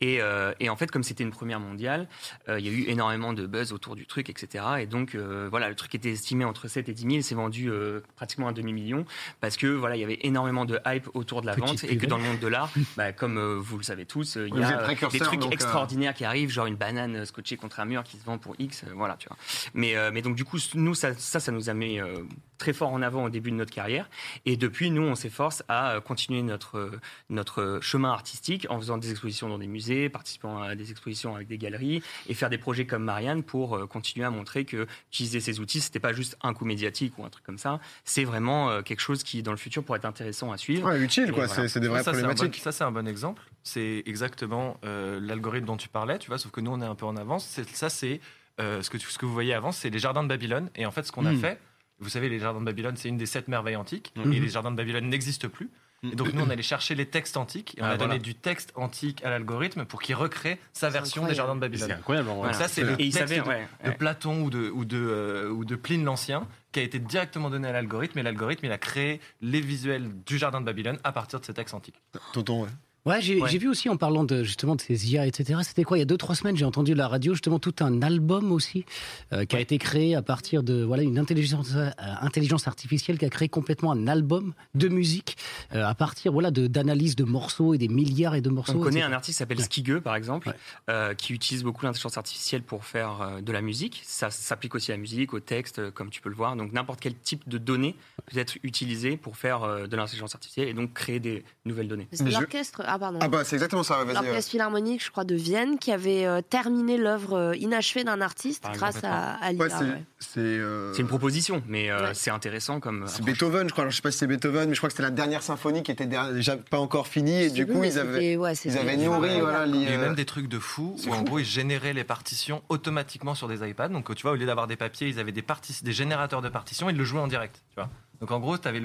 et, 0.00 0.20
et 0.60 0.68
en 0.68 0.76
fait 0.76 0.90
comme 0.90 1.02
c'était 1.02 1.24
une 1.24 1.30
première 1.30 1.60
mondiale, 1.60 2.08
il 2.48 2.60
y 2.60 2.68
a 2.68 2.72
eu 2.72 2.84
énormément 2.88 3.32
de 3.32 3.46
buzz 3.46 3.72
autour 3.72 3.96
du 3.96 4.06
truc 4.06 4.28
etc. 4.30 4.64
Et 4.80 4.86
donc 4.86 5.16
voilà 5.16 5.68
le 5.68 5.74
truc 5.74 5.94
était 5.94 6.10
estimé 6.10 6.44
entre 6.44 6.68
7 6.68 6.88
et 6.88 6.92
10 6.92 7.02
000, 7.02 7.22
c'est 7.22 7.34
vendu 7.34 7.70
pratiquement 8.16 8.48
un 8.48 8.52
demi 8.52 8.72
million 8.72 9.04
parce 9.40 9.56
que 9.56 9.66
voilà 9.66 9.96
il 9.96 10.00
y 10.00 10.04
avait 10.04 10.18
énormément 10.22 10.64
de 10.64 10.78
hype 10.86 11.08
autour 11.14 11.37
de 11.40 11.46
la 11.46 11.54
Petite 11.54 11.82
vente 11.82 11.84
et 11.84 11.96
que 11.96 12.06
dans 12.06 12.16
le 12.18 12.24
monde 12.24 12.38
de 12.38 12.46
l'art, 12.46 12.70
bah, 12.96 13.12
comme 13.12 13.38
euh, 13.38 13.56
vous 13.58 13.78
le 13.78 13.82
savez 13.84 14.06
tous, 14.06 14.36
euh, 14.36 14.48
il 14.48 14.58
y 14.58 14.62
a 14.62 14.80
euh, 14.82 15.08
des 15.10 15.18
trucs 15.18 15.40
donc, 15.40 15.50
euh, 15.50 15.54
extraordinaires 15.54 16.14
qui 16.14 16.24
arrivent, 16.24 16.50
genre 16.50 16.66
une 16.66 16.76
banane 16.76 17.24
scotchée 17.26 17.56
contre 17.56 17.80
un 17.80 17.84
mur 17.84 18.02
qui 18.04 18.16
se 18.16 18.24
vend 18.24 18.38
pour 18.38 18.54
X, 18.58 18.84
euh, 18.84 18.92
voilà, 18.94 19.16
tu 19.18 19.28
vois. 19.28 19.36
Mais, 19.74 19.96
euh, 19.96 20.10
mais 20.12 20.22
donc 20.22 20.36
du 20.36 20.44
coup, 20.44 20.58
nous, 20.74 20.94
ça, 20.94 21.14
ça, 21.14 21.40
ça 21.40 21.52
nous 21.52 21.70
a 21.70 21.74
mis 21.74 22.00
euh, 22.00 22.22
très 22.58 22.72
fort 22.72 22.92
en 22.92 23.02
avant 23.02 23.24
au 23.24 23.30
début 23.30 23.50
de 23.50 23.56
notre 23.56 23.72
carrière. 23.72 24.08
Et 24.46 24.56
depuis, 24.56 24.90
nous, 24.90 25.02
on 25.02 25.14
s'efforce 25.14 25.62
à 25.68 26.00
continuer 26.04 26.42
notre, 26.42 26.90
notre 27.30 27.78
chemin 27.82 28.10
artistique 28.12 28.66
en 28.70 28.78
faisant 28.78 28.98
des 28.98 29.10
expositions 29.10 29.48
dans 29.48 29.58
des 29.58 29.66
musées, 29.66 30.08
participant 30.08 30.62
à 30.62 30.74
des 30.74 30.90
expositions 30.90 31.34
avec 31.34 31.48
des 31.48 31.58
galeries 31.58 32.02
et 32.28 32.34
faire 32.34 32.50
des 32.50 32.58
projets 32.58 32.86
comme 32.86 33.04
Marianne 33.04 33.42
pour 33.42 33.76
euh, 33.76 33.86
continuer 33.86 34.26
à 34.26 34.30
montrer 34.30 34.64
que 34.64 34.86
utiliser 35.12 35.40
ces 35.40 35.60
outils, 35.60 35.80
c'était 35.80 36.00
pas 36.00 36.12
juste 36.12 36.36
un 36.42 36.54
coup 36.54 36.64
médiatique 36.64 37.18
ou 37.18 37.24
un 37.24 37.30
truc 37.30 37.44
comme 37.44 37.58
ça. 37.58 37.80
C'est 38.04 38.24
vraiment 38.24 38.70
euh, 38.70 38.82
quelque 38.82 39.00
chose 39.00 39.22
qui, 39.22 39.42
dans 39.42 39.52
le 39.52 39.56
futur, 39.56 39.84
pourrait 39.84 39.98
être 39.98 40.04
intéressant 40.04 40.52
à 40.52 40.56
suivre. 40.56 40.88
Ouais, 40.88 40.98
utile 41.00 41.27
Quoi. 41.32 41.46
voilà. 41.46 41.68
C'est 41.68 41.80
des 41.80 41.88
vraies 41.88 42.02
ça, 42.02 42.12
c'est 42.12 42.18
un 42.18 42.22
bon- 42.22 42.28
problématiques. 42.34 42.62
ça, 42.62 42.72
c'est 42.72 42.84
un 42.84 42.90
bon 42.92 43.06
exemple. 43.08 43.42
C'est 43.62 44.02
exactement 44.06 44.78
euh, 44.84 45.18
l'algorithme 45.20 45.66
dont 45.66 45.76
tu 45.76 45.88
parlais, 45.88 46.18
tu 46.18 46.28
vois, 46.28 46.38
sauf 46.38 46.50
que 46.52 46.60
nous, 46.60 46.70
on 46.70 46.80
est 46.80 46.86
un 46.86 46.94
peu 46.94 47.06
en 47.06 47.16
avance. 47.16 47.60
Ça, 47.74 47.88
c'est 47.90 48.20
euh, 48.60 48.82
ce, 48.82 48.90
que, 48.90 48.98
ce 48.98 49.18
que 49.18 49.26
vous 49.26 49.32
voyez 49.32 49.54
avant, 49.54 49.72
c'est 49.72 49.90
les 49.90 49.98
jardins 49.98 50.22
de 50.22 50.28
Babylone. 50.28 50.70
Et 50.74 50.84
en 50.86 50.90
fait, 50.90 51.04
ce 51.04 51.12
qu'on 51.12 51.26
a 51.26 51.32
Mm. 51.32 51.38
fait, 51.40 51.60
vous 52.00 52.08
savez, 52.08 52.28
les 52.28 52.38
jardins 52.38 52.60
de 52.60 52.64
Babylone, 52.64 52.96
c'est 52.96 53.08
une 53.08 53.16
des 53.16 53.26
sept 53.26 53.48
merveilles 53.48 53.76
antiques. 53.76 54.12
Mhm. 54.16 54.32
Et 54.32 54.40
les 54.40 54.48
jardins 54.48 54.70
de 54.70 54.76
Babylone 54.76 55.08
n'existent 55.08 55.48
plus. 55.48 55.70
Et 56.04 56.14
donc, 56.14 56.32
nous, 56.32 56.42
on 56.44 56.50
allait 56.50 56.62
chercher 56.62 56.94
les 56.94 57.06
textes 57.06 57.36
antiques 57.36 57.76
et 57.76 57.82
on 57.82 57.84
Ah, 57.84 57.88
a 57.90 57.96
donné 57.96 58.06
voilà. 58.06 58.22
du 58.22 58.34
texte 58.36 58.72
antique 58.76 59.24
à 59.24 59.30
l'algorithme 59.30 59.84
pour 59.84 60.00
qu'il 60.00 60.14
recrée 60.14 60.60
sa 60.72 60.90
version 60.90 61.22
des 61.26 61.32
incroyable. 61.32 61.36
jardins 61.36 61.54
de 61.56 61.64
C'est 61.76 61.80
Babylone. 61.80 61.98
incroyable 61.98 62.28
en 62.28 62.36
vrai. 62.36 62.46
Donc, 62.50 62.54
ça, 62.54 62.68
c'est 62.68 62.82
le 62.82 62.92
Et 63.00 63.06
il 63.06 63.12
texte 63.12 63.28
savait, 63.28 63.40
de, 63.40 63.48
ouais, 63.48 63.66
de 63.84 63.88
ouais. 63.90 63.96
Platon 63.96 64.42
ou 64.42 64.50
de, 64.50 64.70
ou, 64.70 64.84
de, 64.84 64.96
euh, 64.96 65.48
ou 65.50 65.64
de 65.64 65.74
Pline 65.74 66.04
l'Ancien 66.04 66.46
qui 66.70 66.78
a 66.80 66.82
été 66.82 66.98
directement 67.00 67.50
donné 67.50 67.66
à 67.68 67.72
l'algorithme. 67.72 68.18
Et 68.18 68.22
l'algorithme, 68.22 68.64
il 68.66 68.72
a 68.72 68.78
créé 68.78 69.20
les 69.40 69.60
visuels 69.60 70.08
du 70.24 70.38
jardin 70.38 70.60
de 70.60 70.66
Babylone 70.66 70.98
à 71.02 71.10
partir 71.10 71.40
de 71.40 71.44
ces 71.44 71.54
textes 71.54 71.74
antiques. 71.74 72.00
Tonton, 72.32 72.62
ouais. 72.62 72.68
Ouais, 73.06 73.20
j'ai 73.22 73.40
Ouais. 73.40 73.56
vu 73.56 73.68
aussi 73.68 73.88
en 73.88 73.96
parlant 73.96 74.24
de 74.24 74.42
justement 74.42 74.76
de 74.76 74.80
ces 74.82 75.10
IA, 75.10 75.26
etc. 75.26 75.60
C'était 75.62 75.84
quoi 75.84 75.96
Il 75.96 76.00
y 76.00 76.02
a 76.02 76.06
deux 76.06 76.16
trois 76.18 76.34
semaines, 76.34 76.56
j'ai 76.56 76.64
entendu 76.64 76.92
à 76.92 76.94
la 76.96 77.08
radio 77.08 77.32
justement 77.32 77.58
tout 77.58 77.74
un 77.80 78.02
album 78.02 78.52
aussi 78.52 78.84
euh, 79.32 79.44
qui 79.46 79.56
a 79.56 79.60
été 79.60 79.78
créé 79.78 80.14
à 80.14 80.20
partir 80.22 80.62
de 80.62 80.82
voilà 80.82 81.02
une 81.04 81.18
intelligence 81.18 81.70
euh, 81.74 81.88
intelligence 82.20 82.68
artificielle 82.68 83.16
qui 83.18 83.24
a 83.24 83.30
créé 83.30 83.48
complètement 83.48 83.92
un 83.92 84.06
album 84.08 84.52
de 84.74 84.88
musique 84.88 85.36
euh, 85.74 85.86
à 85.86 85.94
partir 85.94 86.32
voilà 86.32 86.50
de 86.50 86.66
d'analyse 86.66 87.16
de 87.16 87.24
morceaux 87.24 87.72
et 87.72 87.78
des 87.78 87.88
milliards 87.88 88.34
et 88.34 88.40
de 88.42 88.50
morceaux. 88.50 88.74
On 88.74 88.80
connaît 88.80 88.98
etc. 89.00 89.10
un 89.10 89.14
artiste 89.14 89.36
qui 89.36 89.38
s'appelle 89.38 89.58
Ouais. 89.58 89.64
Skigueux, 89.64 90.00
par 90.00 90.14
exemple, 90.16 90.48
Ouais. 90.48 90.54
euh, 90.90 91.14
qui 91.14 91.32
utilise 91.32 91.62
beaucoup 91.64 91.84
l'intelligence 91.86 92.16
artificielle 92.18 92.62
pour 92.62 92.84
faire 92.84 93.20
euh, 93.22 93.40
de 93.40 93.52
la 93.52 93.60
musique. 93.62 94.02
Ça 94.04 94.30
s'applique 94.30 94.74
aussi 94.74 94.92
à 94.92 94.94
la 94.96 95.00
musique, 95.00 95.32
au 95.34 95.40
texte, 95.40 95.90
comme 95.92 96.10
tu 96.10 96.20
peux 96.20 96.28
le 96.28 96.34
voir. 96.34 96.56
Donc 96.56 96.72
n'importe 96.72 97.00
quel 97.00 97.14
type 97.14 97.48
de 97.48 97.58
données 97.58 97.94
peut 98.26 98.38
être 98.38 98.56
utilisé 98.62 99.16
pour 99.16 99.36
faire 99.36 99.62
euh, 99.62 99.86
de 99.86 99.96
l'intelligence 99.96 100.34
artificielle 100.34 100.68
et 100.68 100.74
donc 100.74 100.92
créer 100.92 101.20
des 101.20 101.44
nouvelles 101.64 101.88
données. 101.88 102.08
L'orchestre. 102.20 102.82
Ah, 102.88 102.98
pardon. 102.98 103.18
Ah 103.22 103.28
bah 103.28 103.44
c'est 103.44 103.56
exactement 103.56 103.82
ça. 103.82 104.02
L'orchestre 104.04 104.50
philharmonique, 104.50 105.04
je 105.04 105.10
crois, 105.10 105.24
de 105.24 105.34
Vienne, 105.34 105.78
qui 105.78 105.92
avait 105.92 106.24
euh, 106.26 106.40
terminé 106.40 106.96
l'œuvre 106.96 107.34
euh, 107.36 107.56
inachevée 107.56 108.04
d'un 108.04 108.20
artiste 108.20 108.64
Ah, 108.66 108.72
grâce 108.72 109.04
à, 109.04 109.34
à 109.34 109.52
l'IA. 109.52 109.62
Ouais, 109.64 109.70
c'est 109.70 109.84
ouais. 109.84 110.02
c'est 110.18 110.38
euh, 110.40 110.92
C'est 110.94 111.02
une 111.02 111.08
proposition, 111.08 111.62
mais 111.66 111.90
euh, 111.90 111.98
Ouais. 112.08 112.14
c'est 112.14 112.30
intéressant 112.30 112.80
comme. 112.80 113.04
c'est 113.06 113.20
approche. 113.20 113.26
Beethoven, 113.34 113.68
je 113.68 113.72
crois. 113.72 113.82
Alors, 113.82 113.90
je 113.90 113.96
sais 113.96 114.02
pas 114.02 114.10
si 114.10 114.18
c'est 114.18 114.26
Beethoven, 114.26 114.68
mais 114.68 114.74
je 114.74 114.80
crois 114.80 114.88
que 114.88 114.92
c'était 114.94 115.02
la 115.02 115.10
dernière 115.10 115.42
symphonie 115.42 115.82
qui 115.82 115.90
était 115.90 116.06
déjà 116.06 116.56
pas 116.56 116.78
encore 116.78 117.06
finie 117.08 117.42
et 117.42 117.50
du 117.50 117.66
coup 117.66 117.84
ils 117.84 117.98
avaient 117.98 118.36
ouais, 118.36 118.54
ils 118.64 118.78
avaient 118.78 118.96
nourri 118.96 119.40
voilà 119.40 119.66
Il 119.66 119.82
y 119.82 119.86
a 119.88 119.94
eu 119.94 119.98
même 119.98 120.14
des 120.14 120.24
trucs 120.24 120.48
de 120.48 120.58
fou 120.58 120.94
c'est 120.98 121.08
où 121.10 121.12
en 121.12 121.22
gros 121.22 121.38
ils 121.38 121.44
généraient 121.44 121.92
les 121.92 122.04
partitions 122.04 122.62
automatiquement 122.68 123.34
sur 123.34 123.48
des 123.48 123.68
iPads. 123.68 123.88
Donc 123.88 124.14
tu 124.14 124.22
vois, 124.22 124.32
au 124.32 124.36
lieu 124.36 124.46
d'avoir 124.46 124.66
des 124.66 124.76
papiers, 124.76 125.08
ils 125.08 125.18
avaient 125.18 125.32
des, 125.32 125.44
des 125.82 125.92
générateurs 125.92 126.42
de 126.42 126.48
partitions, 126.48 126.88
ils 126.90 126.96
le 126.96 127.04
jouaient 127.04 127.20
en 127.20 127.26
direct. 127.28 127.62
Tu 127.70 127.76
vois. 127.76 127.88
Donc 128.20 128.30
en 128.32 128.40
gros, 128.40 128.58
tu 128.58 128.66
avais, 128.68 128.80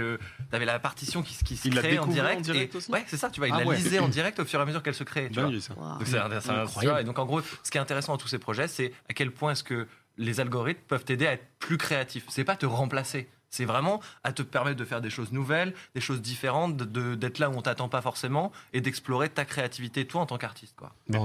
avais 0.51 0.65
la 0.65 0.79
partition 0.79 1.23
qui, 1.23 1.33
se- 1.33 1.43
qui 1.43 1.57
se 1.57 1.67
Il 1.67 1.75
la 1.75 1.81
créait 1.81 1.97
en 1.99 2.05
direct. 2.07 2.39
en 2.39 2.41
direct 2.41 2.73
et, 2.73 2.77
aussi 2.77 2.91
ouais, 2.91 3.03
c'est 3.07 3.17
ça, 3.17 3.29
tu 3.29 3.39
vois, 3.39 3.47
il 3.47 3.53
Ah 3.53 3.59
la 3.59 3.65
ouais. 3.65 3.75
lisait 3.77 3.99
en 3.99 4.07
direct 4.07 4.39
au 4.39 4.45
fur 4.45 4.59
et 4.59 4.63
à 4.63 4.65
mesure 4.65 4.83
qu'elle 4.83 4.93
se 4.95 5.03
créait. 5.03 5.29
Tu 5.29 5.39
vois. 5.41 5.49
Ça. 5.59 5.73
Donc, 5.73 6.03
c'est 6.05 6.49
Incroyable. 6.49 7.01
et 7.01 7.03
donc 7.03 7.17
en 7.19 7.25
gros, 7.25 7.41
ce 7.63 7.71
qui 7.71 7.77
est 7.77 7.81
intéressant 7.81 8.13
dans 8.13 8.17
tous 8.17 8.27
ces 8.27 8.39
projets, 8.39 8.67
c'est 8.67 8.93
à 9.09 9.13
quel 9.13 9.31
point 9.31 9.51
est-ce 9.53 9.63
que 9.63 9.87
les 10.17 10.39
algorithmes 10.39 10.81
peuvent 10.87 11.03
t'aider 11.03 11.25
à 11.25 11.33
être 11.33 11.45
plus 11.59 11.77
créatif. 11.77 12.25
C'est 12.29 12.43
pas 12.43 12.55
te 12.55 12.65
remplacer. 12.67 13.27
C'est 13.49 13.65
vraiment 13.65 14.01
à 14.23 14.31
te 14.33 14.41
permettre 14.41 14.77
de 14.77 14.85
faire 14.85 15.01
des 15.01 15.09
choses 15.11 15.31
nouvelles, 15.31 15.73
des 15.95 16.01
choses 16.01 16.21
différentes, 16.21 16.75
de- 16.77 16.85
de- 16.85 17.15
d'être 17.15 17.37
là 17.39 17.49
où 17.49 17.53
on 17.53 17.61
t'attend 17.61 17.87
pas 17.89 18.01
forcément 18.01 18.51
et 18.73 18.81
d'explorer 18.81 19.29
ta 19.29 19.45
créativité 19.45 20.05
toi 20.07 20.21
en 20.21 20.25
tant 20.25 20.37
qu'artiste. 20.37 20.75
Quoi. 20.75 20.91
Bon. 21.09 21.23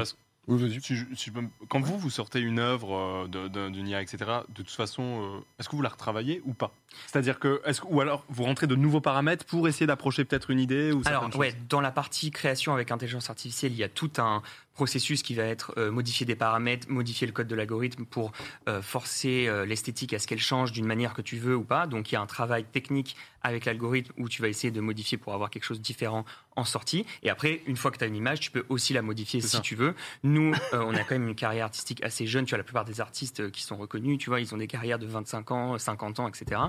Oui, 0.49 0.61
vas-y. 0.61 0.81
Si 0.81 0.97
je- 0.97 1.05
si 1.15 1.27
je 1.27 1.33
peux 1.33 1.43
me- 1.43 1.49
quand 1.69 1.81
vous, 1.81 1.99
vous 1.99 2.11
sortez 2.11 2.41
une 2.41 2.59
œuvre 2.59 3.29
euh, 3.31 3.69
d'une 3.71 3.87
IA, 3.87 4.01
etc., 4.03 4.19
de 4.49 4.55
toute 4.63 4.71
façon, 4.71 5.03
euh, 5.03 5.41
est-ce 5.59 5.69
que 5.69 5.77
vous 5.77 5.83
la 5.83 5.91
retravaillez 5.91 6.41
ou 6.47 6.55
pas? 6.55 6.73
C'est-à-dire 7.07 7.39
que, 7.39 7.61
est-ce 7.67 7.83
que- 7.83 7.87
ou 7.89 8.01
alors 8.01 8.25
vous 8.31 8.45
rentrez 8.45 8.67
de 8.67 8.75
nouveaux 8.75 9.03
paramètres 9.03 9.45
pour 9.45 9.69
essayer 9.69 9.87
d'approcher 9.87 10.25
peut-être 10.25 10.51
une 10.51 10.59
idée 10.61 10.91
ou 10.93 11.03
Alors, 11.05 11.25
ouais, 11.37 11.51
choses? 11.51 11.59
dans 11.69 11.81
la 11.83 11.91
partie 11.91 12.31
création 12.31 12.73
avec 12.73 12.91
intelligence 12.91 13.29
artificielle, 13.29 13.73
il 13.73 13.79
y 13.79 13.85
a 13.85 13.89
tout 13.91 14.11
un 14.19 14.43
processus 14.79 15.25
qui 15.25 15.35
va 15.35 15.43
être 15.43 15.75
euh, 15.77 15.91
modifier 15.91 16.25
des 16.25 16.37
paramètres, 16.37 16.89
modifier 16.89 17.27
le 17.27 17.33
code 17.33 17.49
de 17.49 17.57
l'algorithme 17.57 18.05
pour 18.05 18.31
euh, 18.69 18.81
forcer 18.81 19.49
euh, 19.49 19.67
l'esthétique 19.67 20.15
à 20.15 20.21
ce 20.21 20.29
qu'elle 20.29 20.39
change 20.39 20.71
d'une 20.71 20.87
manière 20.87 21.15
que 21.15 21.23
tu 21.23 21.37
veux 21.37 21.57
ou 21.57 21.65
pas. 21.65 21.89
Donc, 21.89 22.13
il 22.13 22.15
y 22.15 22.17
a 22.17 22.21
un 22.21 22.27
travail 22.27 22.65
technique 22.65 23.17
avec 23.43 23.65
l'algorithme 23.65 24.13
où 24.19 24.29
tu 24.29 24.41
vas 24.41 24.49
essayer 24.49 24.71
de 24.71 24.81
modifier 24.81 25.19
pour 25.19 25.35
avoir 25.35 25.51
quelque 25.51 25.65
chose 25.65 25.79
de 25.79 25.83
différent 25.83 26.25
en 26.57 26.65
sortie. 26.65 27.07
Et 27.23 27.31
après, 27.31 27.63
une 27.67 27.77
fois 27.77 27.91
que 27.91 27.99
tu 27.99 28.05
as 28.05 28.07
une 28.07 28.17
image, 28.17 28.41
tu 28.41 28.51
peux 28.51 28.65
aussi 28.69 28.93
la 28.93 29.03
modifier 29.03 29.41
si 29.41 29.49
ça. 29.49 29.61
tu 29.61 29.75
veux. 29.75 29.95
Nous, 30.23 30.55
euh, 30.73 30.85
on 30.85 30.95
a 30.95 31.01
quand 31.01 31.15
même 31.15 31.29
une 31.29 31.35
carrière 31.35 31.65
artistique 31.65 32.03
assez 32.03 32.27
jeune. 32.27 32.45
Tu 32.45 32.51
vois, 32.51 32.59
la 32.59 32.65
plupart 32.65 32.85
des 32.85 33.01
artistes 33.01 33.51
qui 33.51 33.63
sont 33.63 33.77
reconnus, 33.77 34.19
tu 34.19 34.31
vois, 34.31 34.41
ils 34.41 34.55
ont 34.55 34.59
des 34.59 34.67
carrières 34.67 34.99
de 34.99 35.07
25 35.07 35.51
ans, 35.51 35.79
50 35.79 36.21
ans, 36.21 36.29
etc. 36.29 36.61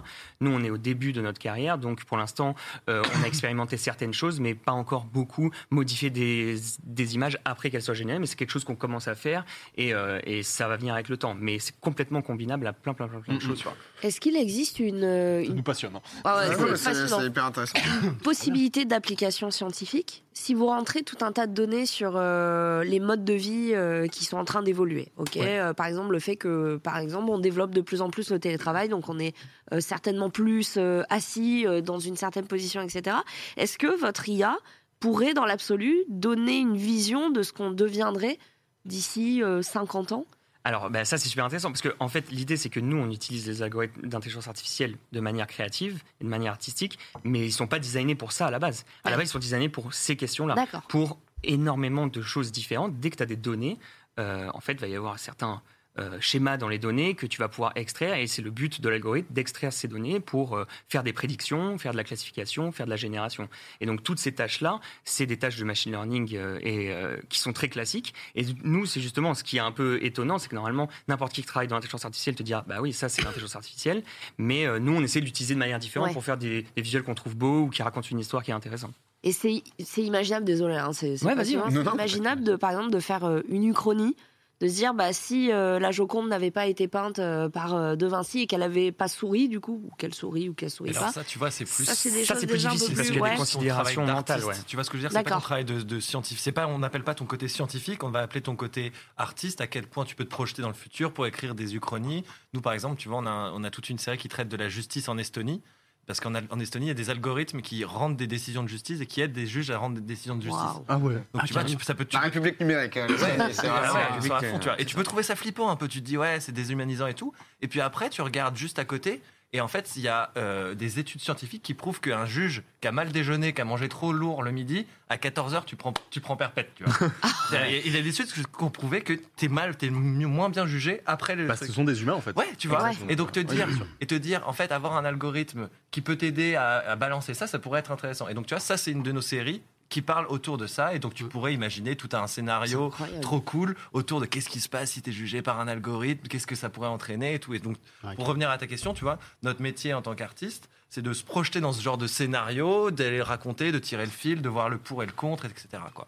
Nous, 0.41 0.51
on 0.51 0.63
est 0.63 0.69
au 0.69 0.77
début 0.77 1.11
de 1.11 1.21
notre 1.21 1.39
carrière. 1.39 1.77
Donc, 1.77 2.05
pour 2.05 2.17
l'instant, 2.17 2.55
on 2.87 3.23
a 3.23 3.27
expérimenté 3.27 3.77
certaines 3.77 4.13
choses, 4.13 4.39
mais 4.39 4.55
pas 4.55 4.71
encore 4.71 5.05
beaucoup. 5.05 5.51
Modifier 5.69 6.09
des, 6.09 6.55
des 6.83 7.15
images 7.15 7.37
après 7.45 7.69
qu'elles 7.69 7.81
soient 7.81 7.93
mais 8.05 8.25
c'est 8.25 8.35
quelque 8.35 8.51
chose 8.51 8.63
qu'on 8.63 8.75
commence 8.75 9.07
à 9.07 9.15
faire 9.15 9.45
et, 9.75 9.93
euh, 9.93 10.19
et 10.23 10.43
ça 10.43 10.67
va 10.67 10.77
venir 10.77 10.93
avec 10.93 11.09
le 11.09 11.17
temps. 11.17 11.35
Mais 11.39 11.59
c'est 11.59 11.75
complètement 11.79 12.21
combinable 12.21 12.65
à 12.67 12.73
plein, 12.73 12.93
plein, 12.93 13.07
plein, 13.07 13.19
plein 13.21 13.35
de 13.35 13.39
choses. 13.41 13.63
Est-ce 14.03 14.19
qu'il 14.19 14.35
existe 14.35 14.79
une, 14.79 15.03
euh, 15.03 15.45
Ça 15.45 15.53
nous 15.53 15.63
passionne. 15.63 15.95
hein. 15.95 16.01
Ah 16.23 16.37
ouais, 16.49 16.55
Ouais, 16.55 16.75
c'est 16.77 17.25
hyper 17.25 17.45
intéressant. 17.45 17.79
possibilité 18.23 18.85
d'application 18.85 19.51
scientifique 19.51 20.23
si 20.33 20.53
vous 20.53 20.67
rentrez 20.67 21.03
tout 21.03 21.17
un 21.21 21.33
tas 21.33 21.47
de 21.47 21.53
données 21.53 21.85
sur 21.85 22.13
euh, 22.15 22.83
les 22.85 23.01
modes 23.01 23.25
de 23.25 23.33
vie 23.33 23.71
euh, 23.73 24.07
qui 24.07 24.23
sont 24.23 24.37
en 24.37 24.45
train 24.45 24.61
d'évoluer. 24.63 25.09
Ok, 25.17 25.35
Euh, 25.37 25.73
par 25.73 25.87
exemple 25.87 26.11
le 26.13 26.19
fait 26.19 26.37
que 26.37 26.77
par 26.77 26.97
exemple 26.97 27.25
on 27.29 27.39
développe 27.39 27.73
de 27.75 27.81
plus 27.81 28.01
en 28.01 28.09
plus 28.09 28.31
le 28.31 28.39
télétravail, 28.39 28.87
donc 28.87 29.09
on 29.09 29.19
est 29.19 29.35
euh, 29.73 29.81
certainement 29.81 30.29
plus 30.29 30.75
euh, 30.77 31.03
assis 31.09 31.65
euh, 31.67 31.81
dans 31.81 31.99
une 31.99 32.15
certaine 32.15 32.45
position, 32.47 32.81
etc. 32.81 33.17
Est-ce 33.57 33.77
que 33.77 33.99
votre 33.99 34.29
IA 34.29 34.57
pourrait 34.99 35.33
dans 35.33 35.45
l'absolu 35.45 36.03
donner 36.07 36.57
une 36.57 36.77
vision 36.77 37.29
de 37.29 37.43
ce 37.43 37.53
qu'on 37.53 37.71
deviendrait 37.71 38.37
d'ici 38.85 39.43
euh, 39.43 39.61
50 39.61 40.11
ans? 40.11 40.25
Alors, 40.65 40.89
bah, 40.89 41.05
ça, 41.05 41.17
c'est 41.17 41.29
super 41.29 41.45
intéressant 41.45 41.69
parce 41.69 41.81
que, 41.81 41.95
en 41.99 42.09
fait, 42.09 42.29
l'idée, 42.31 42.57
c'est 42.57 42.69
que 42.69 42.79
nous, 42.79 42.97
on 42.97 43.09
utilise 43.09 43.47
les 43.47 43.61
algorithmes 43.61 44.07
d'intelligence 44.07 44.47
artificielle 44.47 44.97
de 45.11 45.19
manière 45.19 45.47
créative 45.47 46.03
et 46.19 46.25
de 46.25 46.29
manière 46.29 46.51
artistique, 46.51 46.99
mais 47.23 47.45
ils 47.45 47.51
sont 47.51 47.67
pas 47.67 47.79
designés 47.79 48.15
pour 48.15 48.33
ça 48.33 48.47
à 48.47 48.51
la 48.51 48.59
base. 48.59 48.85
À 49.03 49.09
la 49.09 49.17
base, 49.17 49.29
ils 49.29 49.31
sont 49.31 49.39
designés 49.39 49.69
pour 49.69 49.93
ces 49.93 50.17
questions-là, 50.17 50.55
pour 50.89 51.17
énormément 51.43 52.07
de 52.07 52.21
choses 52.21 52.51
différentes. 52.51 52.99
Dès 52.99 53.09
que 53.09 53.15
tu 53.15 53.23
as 53.23 53.25
des 53.25 53.37
données, 53.37 53.79
euh, 54.19 54.49
en 54.53 54.59
fait, 54.59 54.73
il 54.73 54.79
va 54.79 54.87
y 54.87 54.95
avoir 54.95 55.17
certains 55.17 55.61
euh, 55.97 56.17
schémas 56.21 56.57
dans 56.57 56.67
les 56.69 56.77
données 56.77 57.15
que 57.15 57.25
tu 57.25 57.39
vas 57.39 57.47
pouvoir 57.49 57.71
extraire, 57.75 58.13
et 58.15 58.27
c'est 58.27 58.41
le 58.43 58.51
but 58.51 58.79
de 58.79 58.87
l'algorithme 58.89 59.33
d'extraire 59.33 59.73
ces 59.73 59.87
données 59.87 60.19
pour 60.19 60.55
euh, 60.55 60.65
faire 60.87 61.03
des 61.03 61.13
prédictions, 61.13 61.77
faire 61.77 61.91
de 61.93 61.97
la 61.97 62.03
classification, 62.03 62.71
faire 62.71 62.85
de 62.85 62.91
la 62.91 62.95
génération. 62.95 63.49
Et 63.81 63.85
donc, 63.85 64.03
toutes 64.03 64.19
ces 64.19 64.31
tâches-là, 64.33 64.79
c'est 65.03 65.25
des 65.25 65.37
tâches 65.37 65.57
de 65.57 65.63
machine 65.65 65.91
learning 65.91 66.35
euh, 66.35 66.59
et, 66.61 66.91
euh, 66.91 67.17
qui 67.29 67.39
sont 67.39 67.53
très 67.53 67.69
classiques. 67.69 68.13
Et 68.35 68.45
nous, 68.63 68.85
c'est 68.85 69.01
justement 69.01 69.33
ce 69.33 69.43
qui 69.43 69.57
est 69.57 69.61
un 69.61 69.71
peu 69.71 69.99
étonnant, 70.03 70.37
c'est 70.37 70.47
que 70.47 70.55
normalement, 70.55 70.89
n'importe 71.07 71.33
qui 71.33 71.39
qui 71.41 71.45
travaille 71.47 71.69
dans 71.69 71.75
l'intelligence 71.75 72.03
artificielle 72.03 72.35
te 72.35 72.43
dira, 72.43 72.65
bah 72.67 72.81
oui, 72.81 72.91
ça 72.91 73.07
c'est 73.07 73.21
l'intelligence 73.21 73.55
artificielle. 73.55 74.03
Mais 74.37 74.65
euh, 74.65 74.77
nous, 74.77 74.93
on 74.93 75.01
essaie 75.01 75.21
de 75.21 75.25
l'utiliser 75.25 75.53
de 75.53 75.59
manière 75.59 75.79
différente 75.79 76.07
Ouais. 76.09 76.13
pour 76.13 76.23
faire 76.23 76.37
des, 76.37 76.65
des 76.75 76.81
visuels 76.81 77.03
qu'on 77.03 77.15
trouve 77.15 77.35
beaux 77.37 77.61
ou 77.61 77.69
qui 77.69 77.81
racontent 77.81 78.07
une 78.11 78.19
histoire 78.19 78.43
qui 78.43 78.51
est 78.51 78.53
intéressante. 78.53 78.93
Et 79.23 79.31
c'est 79.31 79.61
imaginable, 79.97 80.45
désolé, 80.45 80.75
hein, 80.75 80.91
c'est 80.93 81.23
Ouais, 81.23 81.35
non, 81.35 81.93
imaginable 81.93 82.43
de, 82.43 82.55
par 82.57 82.71
exemple, 82.71 82.91
de 82.91 82.99
faire 82.99 83.41
une 83.49 83.65
uchronie, 83.65 84.15
de 84.59 84.67
se 84.67 84.73
dire, 84.73 84.93
bah, 84.93 85.13
si 85.13 85.51
euh, 85.51 85.79
la 85.79 85.91
Joconde 85.91 86.27
n'avait 86.27 86.51
pas 86.51 86.67
été 86.67 86.87
peinte 86.87 87.19
euh, 87.19 87.47
par 87.47 87.75
euh, 87.75 87.95
De 87.95 88.05
Vinci 88.05 88.41
et 88.41 88.47
qu'elle 88.47 88.61
avait 88.61 88.91
pas 88.91 89.07
souri, 89.07 89.47
du 89.47 89.61
coup, 89.61 89.81
ou 89.85 89.95
qu'elle 89.95 90.13
sourit 90.13 90.49
ou 90.49 90.53
qu'elle 90.53 90.69
sourit 90.69 90.89
alors 90.91 91.05
pas. 91.05 91.11
ça, 91.13 91.23
tu 91.23 91.39
vois, 91.39 91.49
c'est 91.49 91.63
plus. 91.63 91.85
Ça, 91.85 91.95
c'est 91.95 92.11
des 92.11 92.25
ça, 92.25 92.33
choses 92.33 92.41
c'est 92.41 92.47
plus 92.47 92.57
déjà 92.57 92.69
un 92.69 92.73
peu 92.73 92.77
difficile 92.79 92.95
parce 92.95 93.07
qu'il 93.07 93.17
y 93.17 93.21
a 93.21 93.23
des 93.23 93.31
ouais. 93.31 93.37
considérations 93.37 94.05
mentales, 94.05 94.43
ouais. 94.43 94.55
Tu 94.67 94.75
vois 94.75 94.83
ce 94.83 94.89
que 94.89 94.97
je 94.97 95.03
veux 95.03 95.09
dire? 95.09 95.11
C'est 95.11 95.23
pas 95.23 95.23
ton 95.23 95.35
D'accord. 95.35 95.43
travail 95.43 95.65
de, 95.65 95.81
de 95.81 95.99
scientifique. 95.99 96.43
C'est 96.43 96.51
pas, 96.51 96.67
on 96.67 96.79
n'appelle 96.79 97.03
pas 97.03 97.15
ton 97.15 97.25
côté 97.25 97.47
scientifique, 97.47 98.03
on 98.03 98.09
va 98.09 98.19
appeler 98.19 98.41
ton 98.41 98.55
côté 98.57 98.91
artiste. 99.15 99.61
À 99.61 99.67
quel 99.67 99.87
point 99.87 100.03
tu 100.03 100.15
peux 100.15 100.25
te 100.25 100.29
projeter 100.29 100.61
dans 100.61 100.67
le 100.67 100.73
futur 100.73 101.13
pour 101.13 101.25
écrire 101.25 101.55
des 101.55 101.75
uchronies? 101.75 102.25
Nous, 102.53 102.61
par 102.61 102.73
exemple, 102.73 102.97
tu 102.97 103.07
vois, 103.07 103.19
on 103.19 103.25
a, 103.25 103.51
on 103.53 103.63
a 103.63 103.69
toute 103.69 103.89
une 103.89 103.97
série 103.97 104.17
qui 104.17 104.27
traite 104.27 104.49
de 104.49 104.57
la 104.57 104.67
justice 104.67 105.07
en 105.07 105.17
Estonie. 105.17 105.61
Parce 106.09 106.21
qu'en 106.21 106.33
en 106.33 106.59
Estonie, 106.59 106.87
il 106.87 106.87
y 106.87 106.91
a 106.91 106.95
des 106.95 107.11
algorithmes 107.11 107.61
qui 107.61 107.85
rendent 107.85 108.17
des 108.17 108.25
décisions 108.25 108.63
de 108.63 108.67
justice 108.67 108.99
et 108.99 109.05
qui 109.05 109.21
aident 109.21 109.31
des 109.31 109.45
juges 109.45 109.69
à 109.69 109.77
rendre 109.77 109.93
des 109.93 110.01
décisions 110.01 110.35
de 110.35 110.41
justice. 110.41 110.59
Ah 110.87 110.97
ouais. 110.97 111.13
Donc 111.13 111.23
Ah, 111.35 111.41
tu 111.45 111.53
vois, 111.53 111.61
carrément. 111.61 111.77
tu- 111.77 111.85
ça 111.85 111.93
peut. 111.93 112.03
tu 112.05 112.15
La 112.15 112.21
République 112.23 112.59
numérique. 112.59 112.93
c'est- 112.95 113.69
ouais, 113.69 114.63
euh, 114.65 114.75
Et 114.79 114.85
tu 114.85 114.95
peux 114.95 115.03
trouver 115.03 115.21
ça 115.21 115.35
flippant 115.35 115.69
un 115.69 115.75
peu. 115.75 115.87
Tu 115.87 115.99
te 116.01 116.05
dis, 116.07 116.17
ouais, 116.17 116.39
c'est 116.39 116.51
déshumanisant 116.51 117.05
et 117.05 117.13
tout. 117.13 117.31
Et 117.61 117.67
puis 117.67 117.79
après, 117.79 118.09
tu 118.09 118.23
regardes 118.23 118.57
juste 118.57 118.79
à 118.79 118.85
côté. 118.85 119.21
Et 119.51 119.61
en 119.61 119.67
fait, 119.67 119.93
il 119.95 120.03
y 120.03 120.07
a 120.07 120.29
euh, 120.37 120.75
des 120.75 120.99
études 120.99 121.21
scientifiques 121.21 121.63
qui 121.63 121.73
prouvent 121.73 121.99
qu'un 121.99 122.27
juge 122.27 122.61
qui 122.81 122.87
a 122.87 122.91
mal 122.91 123.11
déjeuné, 123.11 123.51
qui 123.51 123.61
a 123.61 123.65
mangé 123.65 123.89
trop 123.89 124.13
lourd 124.13 124.43
le 124.43 124.51
midi, 124.51 124.85
à 125.09 125.17
14h, 125.17 125.65
tu 125.65 125.75
prends, 125.75 125.91
tu 126.11 126.21
prends 126.21 126.35
perpète. 126.37 126.69
Tu 126.75 126.83
vois. 126.83 127.09
Il 127.51 127.55
y 127.55 127.57
a- 127.57 127.67
il 127.79 127.91
y 127.91 127.97
a 127.97 128.01
des 128.03 128.09
études 128.21 128.27
qui 128.31 128.63
ont 128.63 128.69
prouvé 128.69 129.01
que 129.01 129.13
t'es 129.37 129.47
mal, 129.47 129.75
t'es 129.75 129.89
moins 129.89 130.49
bien 130.49 130.67
jugé 130.67 131.01
après 131.07 131.35
le. 131.35 131.47
Bah, 131.47 131.55
ce 131.55 131.65
sont 131.71 131.83
des 131.83 131.99
humains 132.03 132.13
en 132.13 132.21
fait. 132.21 132.35
Ouais, 132.37 132.45
tu 132.59 132.67
vois. 132.67 132.83
Ouais. 132.83 132.91
Et 133.09 133.15
donc 133.15 133.31
te 133.31 133.39
dire, 133.39 133.67
et 134.01 134.05
te 134.05 134.13
dire, 134.13 134.47
en 134.47 134.53
fait, 134.53 134.71
avoir 134.71 134.95
un 134.95 135.03
algorithme 135.03 135.67
qui 135.89 136.01
peut 136.01 136.15
t'aider 136.15 136.53
à, 136.53 136.77
à 136.91 136.95
balancer 136.95 137.33
ça, 137.33 137.47
ça 137.47 137.57
pourrait 137.57 137.79
être 137.79 137.91
intéressant. 137.91 138.27
Et 138.27 138.35
donc 138.35 138.45
tu 138.45 138.53
vois, 138.53 138.59
ça 138.61 138.77
c'est 138.77 138.91
une 138.91 139.01
de 139.01 139.11
nos 139.11 139.21
séries 139.21 139.63
qui 139.89 140.01
parle 140.01 140.27
autour 140.27 140.57
de 140.57 140.67
ça. 140.67 140.93
Et 140.93 140.99
donc 140.99 141.13
tu 141.13 141.25
pourrais 141.25 141.53
imaginer 141.53 141.95
tout 141.95 142.09
un 142.13 142.27
scénario 142.27 142.93
trop 143.21 143.41
cool 143.41 143.75
autour 143.93 144.21
de 144.21 144.25
qu'est-ce 144.25 144.49
qui 144.49 144.59
se 144.59 144.69
passe 144.69 144.91
si 144.91 145.01
tu 145.01 145.09
es 145.09 145.13
jugé 145.13 145.41
par 145.41 145.59
un 145.59 145.67
algorithme, 145.67 146.27
qu'est-ce 146.27 146.47
que 146.47 146.55
ça 146.55 146.69
pourrait 146.69 146.87
entraîner 146.87 147.33
et 147.35 147.39
tout. 147.39 147.53
Et 147.53 147.59
donc, 147.59 147.77
pour 148.15 148.25
revenir 148.27 148.49
à 148.49 148.57
ta 148.57 148.67
question, 148.67 148.93
tu 148.93 149.03
vois, 149.03 149.19
notre 149.43 149.61
métier 149.61 149.93
en 149.93 150.01
tant 150.01 150.15
qu'artiste, 150.15 150.69
c'est 150.89 151.01
de 151.01 151.13
se 151.13 151.23
projeter 151.23 151.61
dans 151.61 151.73
ce 151.73 151.81
genre 151.81 151.97
de 151.97 152.07
scénario, 152.07 152.91
d'aller 152.91 153.21
raconter, 153.21 153.71
de 153.71 153.79
tirer 153.79 154.05
le 154.05 154.11
fil, 154.11 154.41
de 154.41 154.49
voir 154.49 154.69
le 154.69 154.77
pour 154.77 155.03
et 155.03 155.05
le 155.05 155.11
contre, 155.11 155.45
etc. 155.45 155.83
Quoi. 155.93 156.07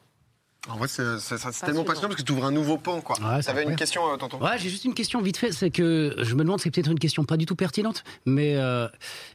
En 0.69 0.77
vrai, 0.77 0.87
c'est 0.87 1.01
tellement 1.03 1.17
Passionnant. 1.39 1.83
passionnant 1.83 2.07
parce 2.09 2.15
que 2.21 2.25
tu 2.25 2.31
ouvres 2.33 2.45
un 2.45 2.51
nouveau 2.51 2.77
pan, 2.77 3.01
quoi. 3.01 3.15
Ouais, 3.19 3.41
c'est 3.41 3.47
T'avais 3.47 3.63
une 3.63 3.75
question, 3.75 4.01
euh, 4.13 4.17
tonton 4.17 4.39
Ouais, 4.39 4.59
j'ai 4.59 4.69
juste 4.69 4.85
une 4.85 4.93
question 4.93 5.19
vite 5.19 5.37
fait. 5.37 5.51
C'est 5.51 5.71
que 5.71 6.15
je 6.19 6.35
me 6.35 6.43
demande, 6.43 6.59
c'est 6.61 6.69
peut-être 6.69 6.91
une 6.91 6.99
question 6.99 7.23
pas 7.23 7.35
du 7.35 7.47
tout 7.47 7.55
pertinente, 7.55 8.03
mais 8.27 8.55
euh, 8.57 8.87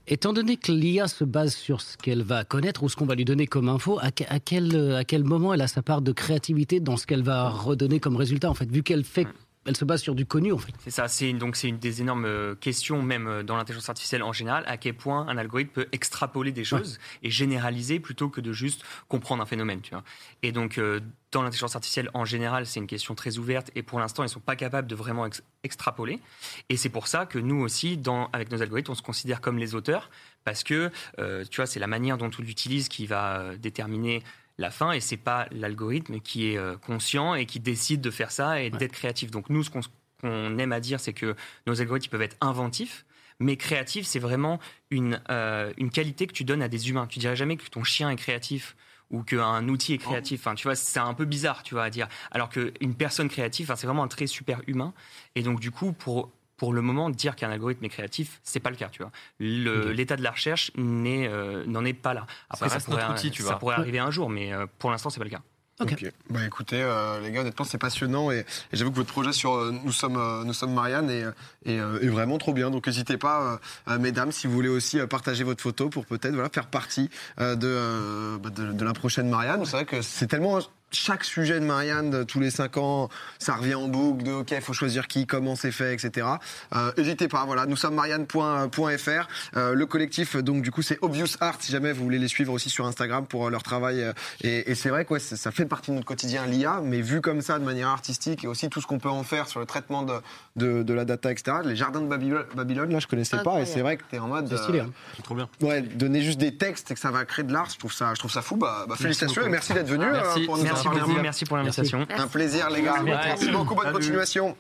étant 0.07 0.33
donné 0.33 0.57
que 0.57 0.71
l'IA 0.71 1.09
se 1.09 1.25
base 1.25 1.55
sur 1.57 1.81
ce 1.81 1.97
qu'elle 1.97 2.23
va 2.23 2.45
connaître 2.45 2.85
ou 2.85 2.89
ce 2.89 2.95
qu'on 2.95 3.07
va 3.07 3.17
lui 3.17 3.25
donner 3.25 3.49
comme 3.49 3.69
info, 3.69 3.99
à, 3.99 4.11
à 4.29 4.39
quel, 4.39 4.95
à 4.95 5.03
quel 5.05 5.25
moment 5.25 5.53
elle 5.53 5.63
a 5.63 5.67
sa 5.69 5.83
part 5.83 6.01
de 6.01 6.13
créativité 6.13 6.79
dans 6.79 6.97
ce 6.97 7.07
qu'elle 7.09 7.25
va 7.25 7.49
redonner 7.49 7.99
comme 7.99 8.15
résultat, 8.15 8.49
en 8.49 8.55
fait, 8.55 8.71
vu 8.71 8.85
qu'elle 8.85 9.03
fait, 9.03 9.27
elle 9.67 9.77
se 9.77 9.85
base 9.85 10.01
sur 10.03 10.15
du 10.15 10.27
connu, 10.27 10.53
en 10.53 10.59
fait. 10.59 10.73
C'est 10.79 10.91
ça, 10.91 11.09
c'est 11.09 11.29
une- 11.31 11.39
donc 11.39 11.57
c'est 11.57 11.69
une 11.69 11.79
des 11.79 12.01
énormes 12.01 12.25
euh, 12.25 12.55
questions, 12.55 13.03
même 13.03 13.27
euh, 13.27 13.43
dans 13.43 13.57
l'intelligence 13.57 13.89
artificielle 13.89 14.23
en 14.23 14.33
général, 14.33 14.65
à 14.67 14.77
quel 14.77 14.95
point 14.95 15.27
un 15.29 15.37
algorithme 15.37 15.71
peut 15.71 15.87
extrapoler 15.93 16.53
des 16.53 16.65
choses 16.65 16.99
et 17.23 17.31
généraliser 17.31 18.01
plutôt 18.01 18.29
que 18.29 18.41
de 18.41 18.53
juste 18.53 18.83
comprendre 19.09 19.43
un 19.43 19.47
phénomène. 19.47 19.81
Tu 19.81 19.91
vois. 19.91 20.03
Et 20.43 20.53
donc, 20.53 20.79
euh, 20.79 21.01
dans 21.33 21.43
l'intelligence 21.43 21.75
artificielle 21.75 22.11
en 22.15 22.25
général, 22.25 22.67
c'est 22.67 22.81
une 22.81 22.87
question 22.87 23.15
très 23.15 23.39
ouverte 23.39 23.71
et 23.75 23.83
pour 23.83 23.99
l'instant, 24.01 24.23
ils 24.23 24.27
ne 24.27 24.31
sont 24.31 24.41
pas 24.41 24.57
capables 24.57 24.89
de 24.89 24.95
vraiment 24.95 25.27
ex- 25.27 25.43
extrapoler. 25.65 26.21
Et 26.69 26.77
c'est 26.77 26.89
pour 26.89 27.09
ça 27.09 27.27
que 27.27 27.39
nous 27.39 27.61
aussi, 27.61 27.97
dans, 27.97 28.29
avec 28.33 28.51
nos 28.51 28.63
algorithmes, 28.63 28.93
on 28.93 28.95
se 28.95 29.03
considère 29.03 29.41
comme 29.41 29.59
les 29.59 29.75
auteurs 29.75 30.11
parce 30.45 30.63
que, 30.63 30.91
euh, 31.19 31.45
tu 31.51 31.57
vois, 31.57 31.67
c'est 31.67 31.81
la 31.81 31.89
manière 31.89 32.17
dont 32.17 32.31
on 32.39 32.43
l'utilise 32.43 32.89
qui 32.89 33.07
va 33.07 33.57
déterminer 33.59 34.23
la 34.59 34.71
fin 34.71 34.93
et 34.93 35.01
c'est 35.01 35.17
pas 35.17 35.47
l'algorithme 35.51 36.21
qui 36.21 36.51
est 36.51 36.57
euh, 36.57 36.77
conscient 36.77 37.35
et 37.35 37.45
qui 37.47 37.61
décide 37.61 38.01
de 38.01 38.11
faire 38.11 38.31
ça 38.31 38.61
et 38.63 38.71
Ouais. 38.71 38.79
d'être 38.79 38.93
créatif. 38.93 39.31
Donc 39.31 39.51
nous, 39.51 39.63
ce 39.63 39.71
qu'on 39.71 40.59
aime 40.59 40.73
à 40.73 40.81
dire, 40.81 40.99
c'est 41.01 41.13
que 41.13 41.35
nos 41.67 41.81
algorithmes 41.81 42.11
peuvent 42.11 42.23
être 42.23 42.37
inventifs, 42.41 43.05
mais 43.39 43.57
créatifs, 43.57 44.07
c'est 44.07 44.19
vraiment 44.19 44.59
une, 44.91 45.21
euh, 45.31 45.73
une 45.77 45.91
qualité 45.91 46.27
que 46.27 46.33
tu 46.33 46.45
donnes 46.45 46.63
à 46.63 46.69
des 46.69 46.89
humains. 46.89 47.07
Tu 47.07 47.19
dirais 47.19 47.37
jamais 47.37 47.57
que 47.59 47.69
ton 47.69 47.85
chien 47.85 48.09
est 48.11 48.17
créatif 48.17 48.77
ou 49.11 49.23
qu'un 49.23 49.69
outil 49.69 49.93
est 49.95 49.99
créatif. 49.99 50.41
Enfin, 50.41 50.55
tu 50.55 50.65
vois, 50.67 50.75
c'est 50.75 50.99
un 50.99 51.13
peu 51.15 51.27
bizarre, 51.27 51.63
tu 51.63 51.75
vois, 51.75 51.85
à 51.85 51.91
dire. 51.91 52.09
Alors 52.31 52.49
qu'une 52.49 52.95
personne 52.97 53.29
créative, 53.29 53.67
enfin, 53.67 53.77
c'est 53.77 53.87
vraiment 53.87 54.03
un 54.03 54.09
trait 54.09 54.27
super 54.27 54.63
humain. 54.67 54.95
Et 55.35 55.43
donc, 55.43 55.61
du 55.61 55.71
coup, 55.71 55.93
pour 55.93 56.33
pour 56.57 56.73
le 56.73 56.81
moment, 56.83 57.11
dire 57.11 57.37
qu'un 57.37 57.51
algorithme 57.51 57.85
est 57.85 57.89
créatif, 57.91 58.41
c'est 58.43 58.61
pas 58.61 58.71
le 58.71 58.77
cas, 58.77 58.89
tu 58.89 59.03
vois. 59.03 59.13
L'état 59.39 60.17
de 60.17 60.23
la 60.23 60.31
recherche 60.31 60.73
n'est, 60.77 61.29
euh, 61.29 61.65
n'en 61.67 61.85
est 61.85 61.93
pas 61.93 62.15
là. 62.15 62.27
Après, 62.51 62.69
ça, 62.69 62.81
pourrait, 62.81 63.03
notre 63.03 63.15
outil, 63.15 63.31
tu 63.31 63.43
ça 63.43 63.51
vois. 63.51 63.59
pourrait 63.59 63.77
arriver 63.77 63.99
un 63.99 64.11
jour, 64.11 64.31
mais 64.31 64.53
euh, 64.53 64.67
pour 64.79 64.91
l'instant, 64.91 65.11
c'est 65.11 65.19
pas 65.21 65.25
le 65.25 65.31
cas. 65.31 65.43
Ok. 65.79 66.11
Bah 66.31 66.41
écoutez, 66.47 66.81
euh, 66.81 67.21
les 67.21 67.31
gars, 67.31 67.43
honnêtement, 67.43 67.67
c'est 67.67 67.77
passionnant 67.77 68.31
et, 68.31 68.39
et 68.39 68.45
j'avoue 68.73 68.91
que 68.91 68.97
votre 68.97 69.13
projet 69.13 69.33
sur 69.33 69.53
euh, 69.53 69.73
Nous 69.85 69.93
sommes, 69.93 70.17
euh, 70.17 70.43
nous 70.43 70.55
sommes 70.55 70.73
Marianne 70.73 71.11
est, 71.11 71.25
est, 71.67 71.79
euh, 71.79 72.01
est 72.01 72.09
vraiment 72.09 72.39
trop 72.39 72.55
bien. 72.55 72.71
Donc 72.71 72.87
n'hésitez 72.87 73.19
pas, 73.19 73.43
euh, 73.43 73.93
euh, 73.93 73.99
mesdames, 73.99 74.33
si 74.33 74.47
vous 74.47 74.55
voulez 74.55 74.71
aussi 74.71 74.99
euh, 74.99 75.07
partager 75.07 75.45
votre 75.45 75.63
photo 75.63 75.91
pour 75.91 76.07
peut-être 76.07 76.33
voilà, 76.33 76.49
faire 76.49 76.69
partie 76.69 77.11
euh, 77.41 77.57
de, 77.57 77.67
euh, 77.69 78.39
bah, 78.39 78.49
de, 78.49 78.73
de 78.73 78.85
la 78.87 78.95
prochaine 78.95 79.29
Marianne. 79.29 79.67
C'est 79.67 79.73
vrai 79.73 79.85
que 79.85 80.01
c'est 80.01 80.27
tellement 80.29 80.61
chaque 80.93 81.25
sujet 81.25 81.61
de 81.61 81.65
Marianne, 81.65 82.11
de 82.11 82.23
tous 82.23 82.41
les 82.41 82.51
5 82.51 82.77
ans, 82.77 83.09
ça 83.39 83.55
revient 83.57 83.75
en 83.75 83.89
boucle 83.89 84.23
de 84.25 84.33
OK, 84.33 84.55
faut 84.61 84.73
choisir 84.73 85.07
qui, 85.09 85.27
comment 85.27 85.57
c'est 85.57 85.73
fait, 85.73 85.93
etc. 85.95 86.27
Euh, 86.75 86.93
N'hésitez 86.97 87.29
pas, 87.29 87.45
voilà, 87.45 87.67
nous 87.67 87.77
sommes 87.77 87.95
marianne.fr. 87.95 89.29
Euh, 89.57 89.75
le 89.75 89.87
collectif, 89.87 90.37
donc 90.37 90.63
du 90.63 90.71
coup, 90.71 90.83
c'est 90.83 90.99
Obvious 91.03 91.27
Art, 91.41 91.57
si 91.61 91.73
jamais 91.73 91.93
vous 91.93 92.03
voulez 92.05 92.19
les 92.19 92.29
suivre 92.29 92.53
aussi 92.53 92.71
sur 92.71 92.87
Instagram 92.87 93.27
pour 93.27 93.47
euh, 93.47 93.51
leur 93.51 93.63
travail. 93.63 94.03
euh, 94.03 94.13
et 94.43 94.71
et 94.71 94.75
c'est 94.75 94.89
vrai 94.89 95.05
que 95.05 95.15
ouais, 95.15 95.21
ça 95.21 95.51
fait 95.51 95.67
partie 95.67 95.91
de 95.91 95.97
notre 95.97 96.07
quotidien, 96.07 96.47
l'IA, 96.47 96.81
mais 96.83 97.01
vu 97.01 97.21
comme 97.21 97.41
ça, 97.41 97.59
de 97.59 97.65
manière 97.65 97.89
artistique, 97.89 98.45
et 98.45 98.47
aussi 98.47 98.69
tout 98.69 98.81
ce 98.81 98.87
qu'on 98.87 98.99
peut 98.99 99.09
en 99.11 99.23
faire 99.23 99.49
sur 99.49 99.61
le 99.61 99.67
traitement 99.67 100.03
de, 100.03 100.15
de, 100.57 100.83
de 100.83 100.95
la 100.95 101.05
data, 101.05 101.31
etc. 101.31 101.59
Les 101.65 101.77
jardins 101.77 102.01
de 102.01 102.07
Babylone, 102.07 102.45
Babylone 102.55 102.91
là, 102.93 102.99
je 103.01 103.07
connaissais 103.07 103.39
pas, 103.39 103.61
et 103.61 103.67
c'est 103.67 103.81
vrai 103.81 103.97
que 103.97 104.03
t'es 104.11 104.19
en 104.19 104.29
mode. 104.29 104.49
C'est 104.49 104.57
stylé. 104.57 104.81
euh, 104.81 104.85
hein. 104.85 104.91
C'est 105.17 105.23
trop 105.23 105.35
bien. 105.35 105.49
Ouais, 105.61 105.83
donner 105.83 106.23
juste 106.23 106.39
des 106.39 106.57
textes 106.57 106.91
et 106.91 106.95
que 106.95 107.01
ça 107.01 107.11
va 107.11 107.25
créer 107.25 107.45
de 107.45 107.53
l'art, 107.53 107.69
je 107.71 107.79
trouve 107.79 107.93
ça, 107.93 108.15
je 108.15 108.19
trouve 108.19 108.31
ça 108.33 108.43
fou. 108.43 108.57
Bah, 108.57 108.87
bah, 108.89 108.97
félicitations 108.97 109.43
et 109.45 109.49
merci 109.49 109.73
d'être 109.73 109.89
venu 109.89 110.05
Merci. 110.11 110.43
euh, 110.43 110.47
pour 110.47 110.57
nous 110.59 110.65
Merci 110.85 111.15
peu. 111.15 111.23
merci 111.23 111.45
pour 111.45 111.57
l'invitation. 111.57 112.07
Un 112.17 112.29
plaisir, 112.29 112.71
les 112.71 112.83
gars. 112.83 113.03
Merci. 113.03 113.29
Merci 113.29 113.51
beaucoup, 113.51 113.75
bonne 113.75 113.85
Salut. 113.85 113.95
continuation. 113.97 114.57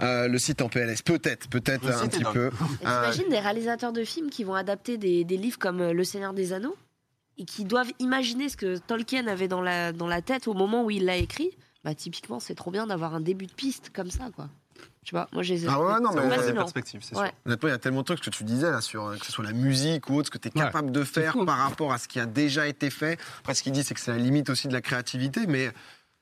Euh, 0.00 0.26
le 0.26 0.38
site 0.38 0.62
en 0.62 0.68
PLS, 0.68 1.02
peut-être, 1.02 1.48
peut-être 1.48 1.86
un 1.88 2.08
petit 2.08 2.20
dingue. 2.20 2.32
peu. 2.32 2.46
Euh, 2.46 2.50
T'imagines 2.80 3.28
des 3.28 3.38
réalisateurs 3.38 3.92
de 3.92 4.02
films 4.04 4.28
qui 4.30 4.42
vont 4.44 4.54
adapter 4.54 4.98
des, 4.98 5.24
des 5.24 5.36
livres 5.36 5.58
comme 5.58 5.80
euh, 5.80 5.92
Le 5.92 6.02
Seigneur 6.02 6.32
des 6.32 6.52
Anneaux 6.52 6.76
et 7.38 7.44
qui 7.44 7.64
doivent 7.64 7.92
imaginer 8.00 8.48
ce 8.48 8.56
que 8.56 8.78
Tolkien 8.78 9.26
avait 9.28 9.48
dans 9.48 9.62
la, 9.62 9.92
dans 9.92 10.08
la 10.08 10.22
tête 10.22 10.48
au 10.48 10.54
moment 10.54 10.84
où 10.84 10.90
il 10.90 11.04
l'a 11.04 11.16
écrit? 11.16 11.50
Bah 11.84 11.94
typiquement, 11.94 12.40
c'est 12.40 12.54
trop 12.54 12.70
bien 12.70 12.86
d'avoir 12.88 13.14
un 13.14 13.20
début 13.20 13.46
de 13.46 13.52
piste 13.52 13.90
comme 13.94 14.10
ça, 14.10 14.28
quoi. 14.34 14.48
Tu 15.04 15.14
vois, 15.14 15.28
moi 15.32 15.42
j'ai. 15.42 15.66
Ah 15.66 15.80
ouais, 15.80 16.00
non, 16.00 16.12
mais- 16.14 16.36
C'est 16.42 16.52
perspectives, 16.52 17.00
c'est 17.02 17.14
sûr. 17.14 17.22
Ouais. 17.24 17.32
Honnêtement, 17.46 17.68
il 17.68 17.72
y 17.72 17.74
a 17.74 17.78
tellement 17.78 18.00
de 18.00 18.04
trucs 18.04 18.20
que 18.20 18.28
tu 18.30 18.44
disais 18.44 18.70
là 18.70 18.80
sur 18.82 19.16
que 19.18 19.24
ce 19.24 19.32
soit 19.32 19.44
la 19.44 19.52
musique 19.52 20.10
ou 20.10 20.16
autre, 20.16 20.26
ce 20.26 20.30
que 20.30 20.36
tu 20.38 20.48
es 20.48 20.52
Ouais. 20.58 20.64
capable 20.66 20.92
de 20.92 21.04
faire 21.04 21.32
fou. 21.32 21.46
par 21.46 21.56
rapport 21.58 21.92
à 21.92 21.98
ce 21.98 22.06
qui 22.06 22.20
a 22.20 22.26
déjà 22.26 22.66
été 22.66 22.90
fait. 22.90 23.18
Après, 23.40 23.54
ce 23.54 23.62
qu'il 23.62 23.72
dit, 23.72 23.82
c'est 23.82 23.94
que 23.94 24.00
c'est 24.00 24.10
la 24.12 24.18
limite 24.18 24.50
aussi 24.50 24.68
de 24.68 24.74
la 24.74 24.82
créativité, 24.82 25.46
mais 25.46 25.72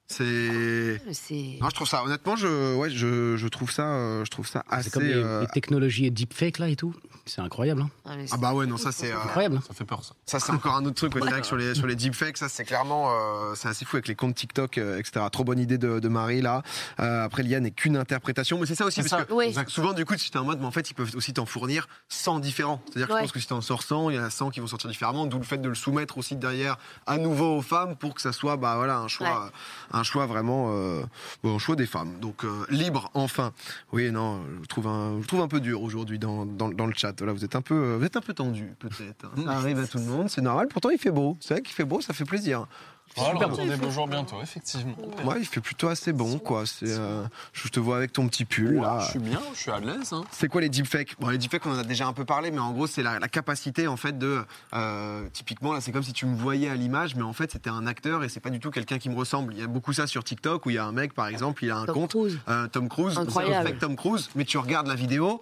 c'est. 0.08 1.00
C'est. 1.12 1.58
Non, 1.60 1.68
je 1.68 1.74
trouve 1.74 1.86
ça. 1.88 2.02
Honnêtement, 2.04 2.34
je, 2.36 2.74
ouais, 2.76 2.90
je, 2.90 3.36
je 3.36 3.48
trouve 3.48 3.70
ça, 3.70 3.84
euh, 3.84 4.24
je 4.24 4.30
trouve 4.30 4.48
ça 4.48 4.64
assez. 4.68 4.84
C'est 4.84 4.90
comme 4.94 5.04
les, 5.04 5.14
euh, 5.14 5.42
les 5.42 5.46
technologies 5.48 6.06
et 6.06 6.10
deepfake 6.10 6.58
là 6.58 6.68
et 6.68 6.76
tout. 6.76 6.94
C'est 7.26 7.42
incroyable. 7.42 7.82
Hein. 7.82 7.90
Ah, 8.06 8.12
Ah 8.32 8.36
bah 8.38 8.54
ouais, 8.54 8.64
non, 8.66 8.78
ça 8.78 8.90
c'est. 8.90 9.12
euh, 9.12 9.16
Incroyable. 9.22 9.60
Ça 9.68 9.74
fait 9.74 9.84
peur, 9.84 10.02
ça. 10.02 10.14
Ça, 10.24 10.40
c'est 10.40 10.50
encore 10.52 10.76
un 10.76 10.84
autre 10.86 10.94
truc. 10.94 11.14
ouais, 11.14 11.20
c'est 11.22 11.28
vrai 11.30 11.40
que 11.42 11.46
sur 11.46 11.56
les, 11.56 11.74
sur 11.74 11.86
les 11.86 11.94
deepfakes, 11.96 12.38
ça, 12.38 12.48
c'est 12.48 12.64
clairement. 12.64 13.10
euh, 13.12 13.54
c'est 13.54 13.68
assez 13.68 13.84
fou 13.84 13.96
avec 13.96 14.08
les 14.08 14.14
comptes 14.14 14.34
TikTok, 14.34 14.78
euh, 14.78 14.98
etc. 14.98 15.26
Trop 15.30 15.44
bonne 15.44 15.58
idée 15.58 15.76
de, 15.76 16.00
de 16.00 16.08
Marie, 16.08 16.40
là. 16.40 16.62
Euh, 17.00 17.24
après, 17.24 17.42
l'IA 17.42 17.60
n'est 17.60 17.70
qu'une 17.70 17.98
interprétation. 17.98 18.58
Mais 18.58 18.64
c'est 18.64 18.74
ça 18.74 18.86
aussi, 18.86 19.00
parce 19.00 19.10
ça. 19.10 19.24
que 19.26 19.32
Oui. 19.34 19.54
souvent, 19.66 19.92
du 19.92 20.06
coup, 20.06 20.14
si 20.16 20.30
t'es 20.30 20.38
en 20.38 20.44
mode, 20.44 20.58
mais 20.60 20.66
en 20.66 20.70
fait, 20.70 20.90
ils 20.90 20.94
peuvent 20.94 21.14
aussi 21.16 21.34
t'en 21.34 21.44
fournir 21.44 21.86
100 22.08 22.38
différents. 22.40 22.80
C'est-à-dire 22.86 23.08
que 23.08 23.12
Ouais. 23.12 23.18
je 23.20 23.24
pense 23.24 23.32
que 23.32 23.40
si 23.40 23.46
t'en 23.46 23.60
sors 23.60 23.82
100, 23.82 24.08
il 24.08 24.16
y 24.16 24.18
en 24.18 24.24
a 24.24 24.30
100 24.30 24.48
qui 24.50 24.60
vont 24.60 24.66
sortir 24.66 24.88
différemment. 24.88 25.26
D'où 25.26 25.36
le 25.36 25.44
fait 25.44 25.58
de 25.58 25.68
le 25.68 25.74
soumettre 25.74 26.16
aussi 26.16 26.34
derrière 26.34 26.78
à 27.06 27.18
nouveau 27.18 27.58
aux 27.58 27.62
femmes 27.62 27.94
pour 27.96 28.14
que 28.14 28.22
ça 28.22 28.32
soit, 28.32 28.56
bah 28.56 28.76
voilà, 28.76 28.96
un 28.98 29.08
choix, 29.08 29.50
un 29.92 29.97
choix 30.02 30.26
vraiment. 30.26 30.72
euh, 30.72 31.02
bon, 31.42 31.56
un 31.56 31.58
choix 31.58 31.76
des 31.76 31.86
femmes. 31.86 32.18
Donc, 32.20 32.44
euh, 32.44 32.64
libre, 32.70 33.10
enfin. 33.14 33.52
Oui, 33.92 34.10
non, 34.10 34.40
je 34.62 34.66
trouve 34.66 34.86
un, 34.86 35.20
je 35.22 35.26
trouve 35.26 35.40
un 35.40 35.48
peu 35.48 35.60
dur 35.60 35.82
aujourd'hui 35.82 36.18
dans, 36.18 36.44
dans, 36.46 36.68
dans 36.68 36.86
le 36.86 36.94
chat. 36.94 37.14
Voilà, 37.18 37.32
vous 37.32 37.44
êtes 37.44 37.56
un 37.56 37.62
peu, 37.62 37.74
euh, 37.74 37.96
vous 37.98 38.04
êtes 38.04 38.16
un 38.16 38.20
peu 38.20 38.34
tendu, 38.34 38.74
peut-être. 38.78 39.26
hein. 39.36 39.42
Ça 39.44 39.50
arrive 39.52 39.78
à 39.78 39.86
tout 39.86 39.98
le 39.98 40.04
monde, 40.04 40.28
c'est 40.30 40.42
normal. 40.42 40.68
Pourtant, 40.68 40.90
il 40.90 40.98
fait 40.98 41.10
beau. 41.10 41.36
C'est 41.40 41.54
vrai 41.54 41.62
qu'il 41.62 41.74
fait 41.74 41.84
beau, 41.84 42.00
ça 42.00 42.12
fait 42.14 42.24
plaisir. 42.24 42.66
Voilà, 43.16 43.32
Super 43.34 43.48
on 43.48 43.52
attendait 43.54 43.76
beau 43.76 43.90
jour 43.90 44.06
bientôt, 44.06 44.36
effectivement. 44.42 44.94
Ouais, 45.24 45.36
il 45.40 45.46
fait 45.46 45.60
plutôt 45.60 45.88
assez 45.88 46.12
bon, 46.12 46.38
quoi. 46.38 46.64
C'est, 46.66 46.86
euh, 46.88 47.24
je 47.52 47.68
te 47.68 47.80
vois 47.80 47.96
avec 47.96 48.12
ton 48.12 48.28
petit 48.28 48.44
pull, 48.44 48.76
Ouais, 48.76 48.82
là. 48.82 49.00
je 49.00 49.10
suis 49.10 49.18
bien, 49.18 49.40
je 49.54 49.58
suis 49.58 49.70
à 49.70 49.80
l'aise. 49.80 50.12
hein. 50.12 50.24
C'est 50.30 50.48
quoi 50.48 50.60
les 50.60 50.68
deepfakes? 50.68 51.16
Bon, 51.18 51.28
les 51.28 51.38
deepfakes, 51.38 51.66
on 51.66 51.72
en 51.72 51.78
a 51.78 51.84
déjà 51.84 52.06
un 52.06 52.12
peu 52.12 52.24
parlé, 52.24 52.50
mais 52.50 52.60
en 52.60 52.70
gros, 52.72 52.86
c'est 52.86 53.02
la, 53.02 53.18
la 53.18 53.28
capacité, 53.28 53.88
en 53.88 53.96
fait, 53.96 54.16
de. 54.18 54.42
euh, 54.74 55.26
typiquement, 55.32 55.72
là, 55.72 55.80
c'est 55.80 55.90
comme 55.92 56.02
si 56.02 56.12
tu 56.12 56.26
me 56.26 56.36
voyais 56.36 56.68
à 56.68 56.74
l'image, 56.74 57.16
mais 57.16 57.22
en 57.22 57.32
fait, 57.32 57.50
c'était 57.52 57.70
un 57.70 57.86
acteur 57.86 58.22
et 58.24 58.28
c'est 58.28 58.40
pas 58.40 58.50
du 58.50 58.60
tout 58.60 58.70
quelqu'un 58.70 58.98
qui 58.98 59.08
me 59.10 59.16
ressemble. 59.16 59.52
Il 59.54 59.60
y 59.60 59.62
a 59.64 59.66
beaucoup 59.66 59.92
ça 59.92 60.06
sur 60.06 60.22
TikTok 60.22 60.66
où 60.66 60.70
il 60.70 60.74
y 60.74 60.78
a 60.78 60.84
un 60.84 60.92
mec, 60.92 61.12
par 61.14 61.26
exemple, 61.28 61.64
il 61.64 61.70
a 61.70 61.76
un 61.78 61.86
Tom 61.86 61.94
compte, 61.94 62.10
Cruise. 62.10 62.38
euh, 62.48 62.68
Tom 62.68 62.88
Cruise, 62.88 63.18
Incroyable. 63.18 63.78
Tom 63.78 63.96
Cruise, 63.96 64.30
mais 64.36 64.44
tu 64.44 64.58
regardes 64.58 64.86
la 64.86 64.94
vidéo. 64.94 65.40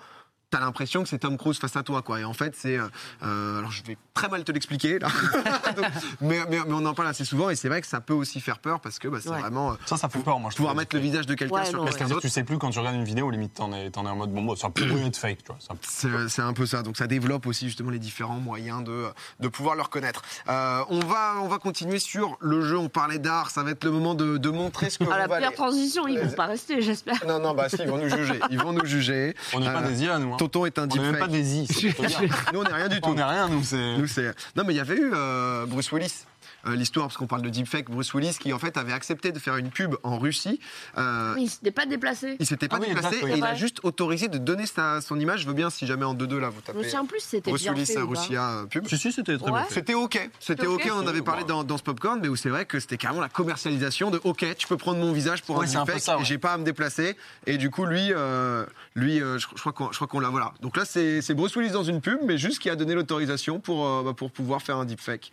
T'as 0.49 0.61
l'impression 0.61 1.03
que 1.03 1.09
c'est 1.09 1.19
Tom 1.19 1.37
Cruise 1.37 1.59
face 1.59 1.75
à 1.75 1.83
toi, 1.83 2.03
quoi. 2.03 2.21
Et 2.21 2.25
en 2.25 2.33
fait, 2.33 2.55
c'est. 2.57 2.79
euh, 2.79 2.87
euh, 3.25 3.59
alors, 3.59 3.73
je 3.73 3.83
vais 3.83 3.99
très 4.15 4.29
mal 4.29 4.45
te 4.45 4.53
l'expliquer, 4.53 5.01
là. 5.01 5.09
Donc, 5.77 5.85
mais, 6.21 6.39
mais, 6.49 6.59
mais 6.65 6.73
on 6.73 6.87
en 6.87 6.95
parle 6.95 7.09
assez 7.09 7.25
souvent, 7.25 7.51
et 7.51 7.57
c'est 7.57 7.69
vrai 7.69 7.81
que 7.81 7.87
ça 7.89 8.01
peut 8.01 8.13
aussi 8.15 8.41
faire 8.41 8.61
peur 8.61 8.79
parce 8.79 9.01
que 9.01 9.09
bah, 9.09 9.19
c'est 9.21 9.29
Ouais. 9.31 9.41
vraiment. 9.41 9.73
euh, 9.73 9.77
Ça, 9.87 9.97
ça 9.97 10.09
fait 10.09 10.21
peur, 10.21 10.39
moi. 10.39 10.51
Je 10.53 10.57
pouvoir 10.57 10.77
mettre 10.77 10.95
le 10.95 11.03
visage 11.03 11.27
de 11.27 11.35
quelqu'un 11.35 11.57
Ouais, 11.57 11.65
sur 11.65 11.79
quelqu'un 11.81 11.91
C'est-à-dire 11.91 12.07
que 12.07 12.13
d'autre. 12.13 12.23
tu 12.23 12.29
sais 12.29 12.45
plus 12.45 12.59
quand 12.59 12.71
tu 12.71 12.79
regardes 12.79 12.95
une 12.95 13.03
vidéo, 13.05 13.29
limite 13.29 13.55
t'en 13.55 13.73
es, 13.73 13.91
t'en 13.91 14.07
es 14.07 14.09
en 14.09 14.15
mode 14.15 14.31
bon, 14.33 14.43
bon, 14.43 14.55
ça 14.55 14.71
peut 14.71 14.87
plus 14.87 15.05
être 15.05 15.17
fake, 15.17 15.39
tu 15.39 15.47
vois. 15.49 15.59
C'est 15.83 16.29
c'est 16.29 16.43
un 16.43 16.53
peu 16.53 16.65
ça. 16.65 16.83
Donc 16.85 16.97
ça 16.97 17.09
développe 17.09 17.47
aussi 17.49 17.67
justement 17.67 17.91
les 17.91 17.99
différents 17.99 18.39
moyens 18.39 18.85
de, 18.85 19.07
de 19.41 19.49
pouvoir 19.49 19.75
le 19.75 19.83
reconnaître. 19.83 20.23
Euh, 20.49 20.85
on, 20.91 21.01
va, 21.01 21.35
on 21.43 21.49
va 21.49 21.59
continuer 21.59 21.99
sur 21.99 22.37
le 22.41 22.61
jeu. 22.63 22.79
On 22.79 22.89
parlait 22.89 23.19
d'art. 23.19 23.51
Ça 23.51 23.65
va 23.65 23.73
être 23.73 23.83
le 23.83 23.91
moment 23.91 24.15
de, 24.15 24.37
de 24.39 24.51
montrer 24.51 24.91
ce 24.91 24.99
que 24.99 25.05
Ah, 25.11 25.19
la 25.19 25.27
valez. 25.27 25.45
pire 25.47 25.55
transition, 25.57 26.07
ils 26.07 26.21
vont 26.21 26.31
pas 26.31 26.47
rester, 26.47 26.81
j'espère. 26.83 27.27
Non, 27.27 27.41
non, 27.41 27.53
bah 27.53 27.69
si, 27.69 27.79
ils 27.81 27.89
vont 27.89 27.99
nous 27.99 28.09
juger. 28.09 28.39
Ils 28.51 28.61
vont 28.61 28.73
nous 28.73 28.87
juger. 28.87 29.35
On 29.53 29.59
n'est 29.59 29.73
pas 29.73 29.83
des 29.83 30.05
IA, 30.05 30.19
nous. 30.21 30.36
Hein. 30.37 30.39
Tonton 30.39 30.67
est 30.67 30.79
un 30.79 30.89
On 30.91 30.97
n'est 30.97 31.19
pas 31.19 31.27
deepfake. 31.27 31.31
des 31.31 31.57
I. 31.57 31.67
Nous, 32.53 32.61
on 32.61 32.63
n'est 32.63 32.73
rien 32.73 32.89
du 32.89 33.01
tout. 33.01 33.11
On 33.11 33.15
n'est 33.15 33.25
rien, 33.25 33.49
nous. 33.49 33.63
C'est. 33.63 33.99
Nous, 33.99 34.07
c'est. 34.07 34.35
Non, 34.55 34.65
mais 34.67 34.75
il 34.75 34.77
y 34.77 34.81
avait 34.81 34.97
eu 34.97 35.11
euh, 35.15 35.67
Bruce 35.67 35.91
Willis. 35.93 36.25
Euh, 36.67 36.75
L'histoire, 36.77 37.07
parce 37.07 37.17
qu'on 37.17 37.27
parle 37.27 37.43
de 37.43 37.49
deepfake, 37.49 37.91
Bruce 37.91 38.13
Willis 38.15 38.37
qui 38.41 38.53
en 38.53 38.59
fait 38.59 38.77
avait 38.77 38.93
accepté 38.93 39.33
de 39.33 39.39
faire 39.39 39.57
une 39.57 39.71
pub 39.71 39.95
en 40.03 40.19
Russie. 40.19 40.61
Euh, 40.99 41.35
Mais 41.37 41.43
ils 41.43 41.49
s'étaient 41.51 41.71
pas 41.71 41.87
déplacés. 41.87 42.37
il 42.39 42.47
s'était 42.47 42.69
pas 42.69 42.77
Ah 42.77 42.81
oui, 42.83 42.89
déplacé 42.89 43.09
exact, 43.17 43.25
oui. 43.25 43.33
et 43.33 43.39
il 43.39 43.45
a 43.45 43.55
juste 43.55 43.81
autorisé 43.83 44.29
de 44.29 44.39
donner 44.39 44.67
sa- 44.67 45.01
son 45.01 45.19
image. 45.19 45.41
Je 45.43 45.47
veux 45.47 45.55
bien 45.55 45.71
si 45.71 45.87
jamais 45.87 46.05
en 46.05 46.15
2-2 46.15 46.39
là 46.39 46.49
vous 46.49 46.57
Je 46.67 46.73
me 46.73 46.77
tapez 46.79 46.85
souviens 46.85 47.05
plus 47.07 47.21
c'était 47.21 47.51
Bruce 47.51 47.63
bien 47.63 47.73
Willis 47.75 47.87
fait. 47.87 48.01
Russia 48.01 48.51
euh, 48.51 48.65
pub. 48.67 48.87
Si, 48.89 48.99
si, 48.99 49.13
c'était 49.13 49.37
très 49.39 49.47
Ouais. 49.47 49.61
bien. 49.61 49.67
C'était 49.71 49.95
ok, 49.95 50.31
c'était 50.41 50.67
ok, 50.67 50.89
on 50.93 50.99
en 50.99 51.07
avait 51.07 51.23
parlé 51.23 51.45
dans, 51.45 51.65
dans 51.65 51.79
ce 51.79 51.83
popcorn, 51.83 52.19
mais 52.21 52.29
où 52.29 52.37
c'est 52.37 52.49
vrai 52.51 52.65
que 52.67 52.81
c'était 52.81 52.97
carrément 52.97 53.21
la 53.21 53.29
commercialisation 53.29 54.11
de 54.11 54.21
ok, 54.25 54.45
tu 54.59 54.67
peux 54.67 54.77
prendre 54.77 54.99
mon 54.99 55.13
visage 55.13 55.43
pour 55.43 55.57
Ouais, 55.59 55.65
un 55.65 55.69
c'est 55.69 55.77
un 55.77 55.85
deepfake 55.85 56.01
ça, 56.03 56.17
ouais. 56.17 56.23
et 56.23 56.25
j'ai 56.25 56.39
pas 56.39 56.53
à 56.55 56.59
me 56.59 56.65
déplacer. 56.65 57.17
Et 57.47 57.57
du 57.59 57.71
coup, 57.71 57.85
lui, 57.87 58.13
euh, 58.13 58.67
lui, 58.95 59.21
euh, 59.23 59.39
je, 59.39 59.47
je 59.55 59.61
crois 59.61 59.73
qu'on, 59.73 59.91
je 59.93 59.97
crois 59.97 60.07
qu'on 60.09 60.21
l'a 60.21 60.29
voilà. 60.29 60.53
Donc 60.61 60.77
là, 60.77 60.85
c'est, 60.85 61.23
c'est 61.23 61.35
Bruce 61.35 61.55
Willis 61.57 61.71
dans 61.71 61.85
une 61.85 62.01
pub, 62.01 62.19
mais 62.25 62.39
juste 62.39 62.59
qui 62.61 62.71
a 62.71 62.77
donné 62.77 62.95
l'autorisation 62.95 63.61
pour, 63.61 63.87
euh, 63.87 64.03
bah, 64.05 64.13
pour 64.17 64.31
pouvoir 64.31 64.63
faire 64.63 64.77
un 64.77 64.85
deepfake. 64.85 65.33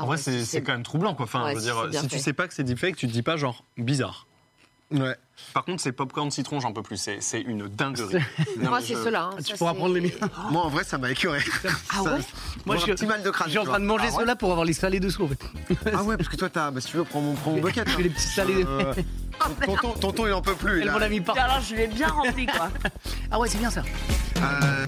Ah 0.00 0.04
En 0.04 0.06
vrai, 0.06 0.16
c'est 0.16 0.38
si 0.40 0.46
c'est 0.46 0.62
quand 0.62 0.72
même 0.72 0.82
troublant, 0.82 1.14
quoi. 1.14 1.24
Enfin, 1.24 1.44
Ouais, 1.44 1.50
je 1.50 1.54
veux 1.56 1.60
si 1.84 1.90
dire, 1.90 2.00
si 2.00 2.08
tu 2.08 2.18
sais 2.18 2.32
pas 2.32 2.48
que 2.48 2.54
c'est 2.54 2.64
deepfake, 2.64 2.96
tu 2.96 3.06
te 3.06 3.12
dis 3.12 3.22
pas 3.22 3.36
genre 3.36 3.64
bizarre. 3.76 4.26
Ouais. 4.92 5.14
Par 5.54 5.64
contre, 5.64 5.80
c'est 5.80 5.92
popcorn 5.92 6.30
citron, 6.32 6.58
j'en 6.58 6.72
peux 6.72 6.82
plus. 6.82 6.96
C'est 6.96 7.20
c'est 7.20 7.40
une 7.40 7.68
dinguerie. 7.68 8.16
Non, 8.58 8.70
Moi, 8.70 8.80
c'est 8.80 8.94
je- 8.94 9.04
cela. 9.04 9.24
hein. 9.26 9.30
Tu 9.38 9.52
Ça, 9.52 9.56
pourras 9.56 9.74
prendre 9.74 9.94
les 9.94 10.00
miens. 10.00 10.10
Moi, 10.50 10.62
en 10.64 10.68
vrai, 10.68 10.82
ça 10.82 10.98
m'a 10.98 11.10
écœuré. 11.12 11.38
Ah 11.90 12.02
Ça- 12.02 12.02
ouais 12.14 12.18
Moi, 12.66 12.76
J'ai 12.76 12.86
je 12.86 12.90
un 12.90 12.94
petit 12.96 13.06
mal 13.06 13.22
de 13.22 13.30
crâne. 13.30 13.46
je 13.46 13.50
suis 13.52 13.58
en 13.58 13.62
tu 13.62 13.68
train 13.68 13.78
de 13.78 13.84
manger 13.84 14.06
Ah 14.08 14.12
ouais 14.14 14.20
ceux-là 14.22 14.34
pour 14.36 14.50
avoir 14.50 14.64
les 14.64 14.72
salés 14.72 14.98
dessous. 14.98 15.22
En 15.24 15.28
fait. 15.28 15.90
Ah 15.94 16.02
ouais, 16.02 16.16
parce 16.16 16.28
que 16.28 16.36
toi, 16.36 16.48
t'as, 16.48 16.70
bah, 16.72 16.80
si 16.80 16.88
tu 16.88 16.96
veux, 16.96 17.04
prends 17.04 17.20
mon, 17.20 17.34
prends 17.34 17.52
mon 17.52 17.60
bucket. 17.60 17.86
Je 17.88 17.92
fais 17.92 17.98
hein. 18.00 18.02
les 18.02 18.10
petits 18.10 18.26
salés. 18.26 18.64
Euh, 18.66 18.92
tonton, 19.64 19.92
tonton, 19.92 20.26
il 20.26 20.32
en 20.32 20.42
peut 20.42 20.56
plus. 20.56 20.82
Elle 20.82 20.90
m'en 20.90 20.96
a 20.98 21.08
mis 21.08 21.20
partout. 21.20 21.40
Alors, 21.40 21.60
je 21.60 21.76
l'ai 21.76 21.86
bien 21.86 22.08
rempli, 22.08 22.46
quoi. 22.46 22.68
Ah 23.30 23.38
ouais, 23.38 23.48
c'est 23.48 23.58
bien 23.58 23.70
ça. 23.70 23.82
Euh, 24.38 24.86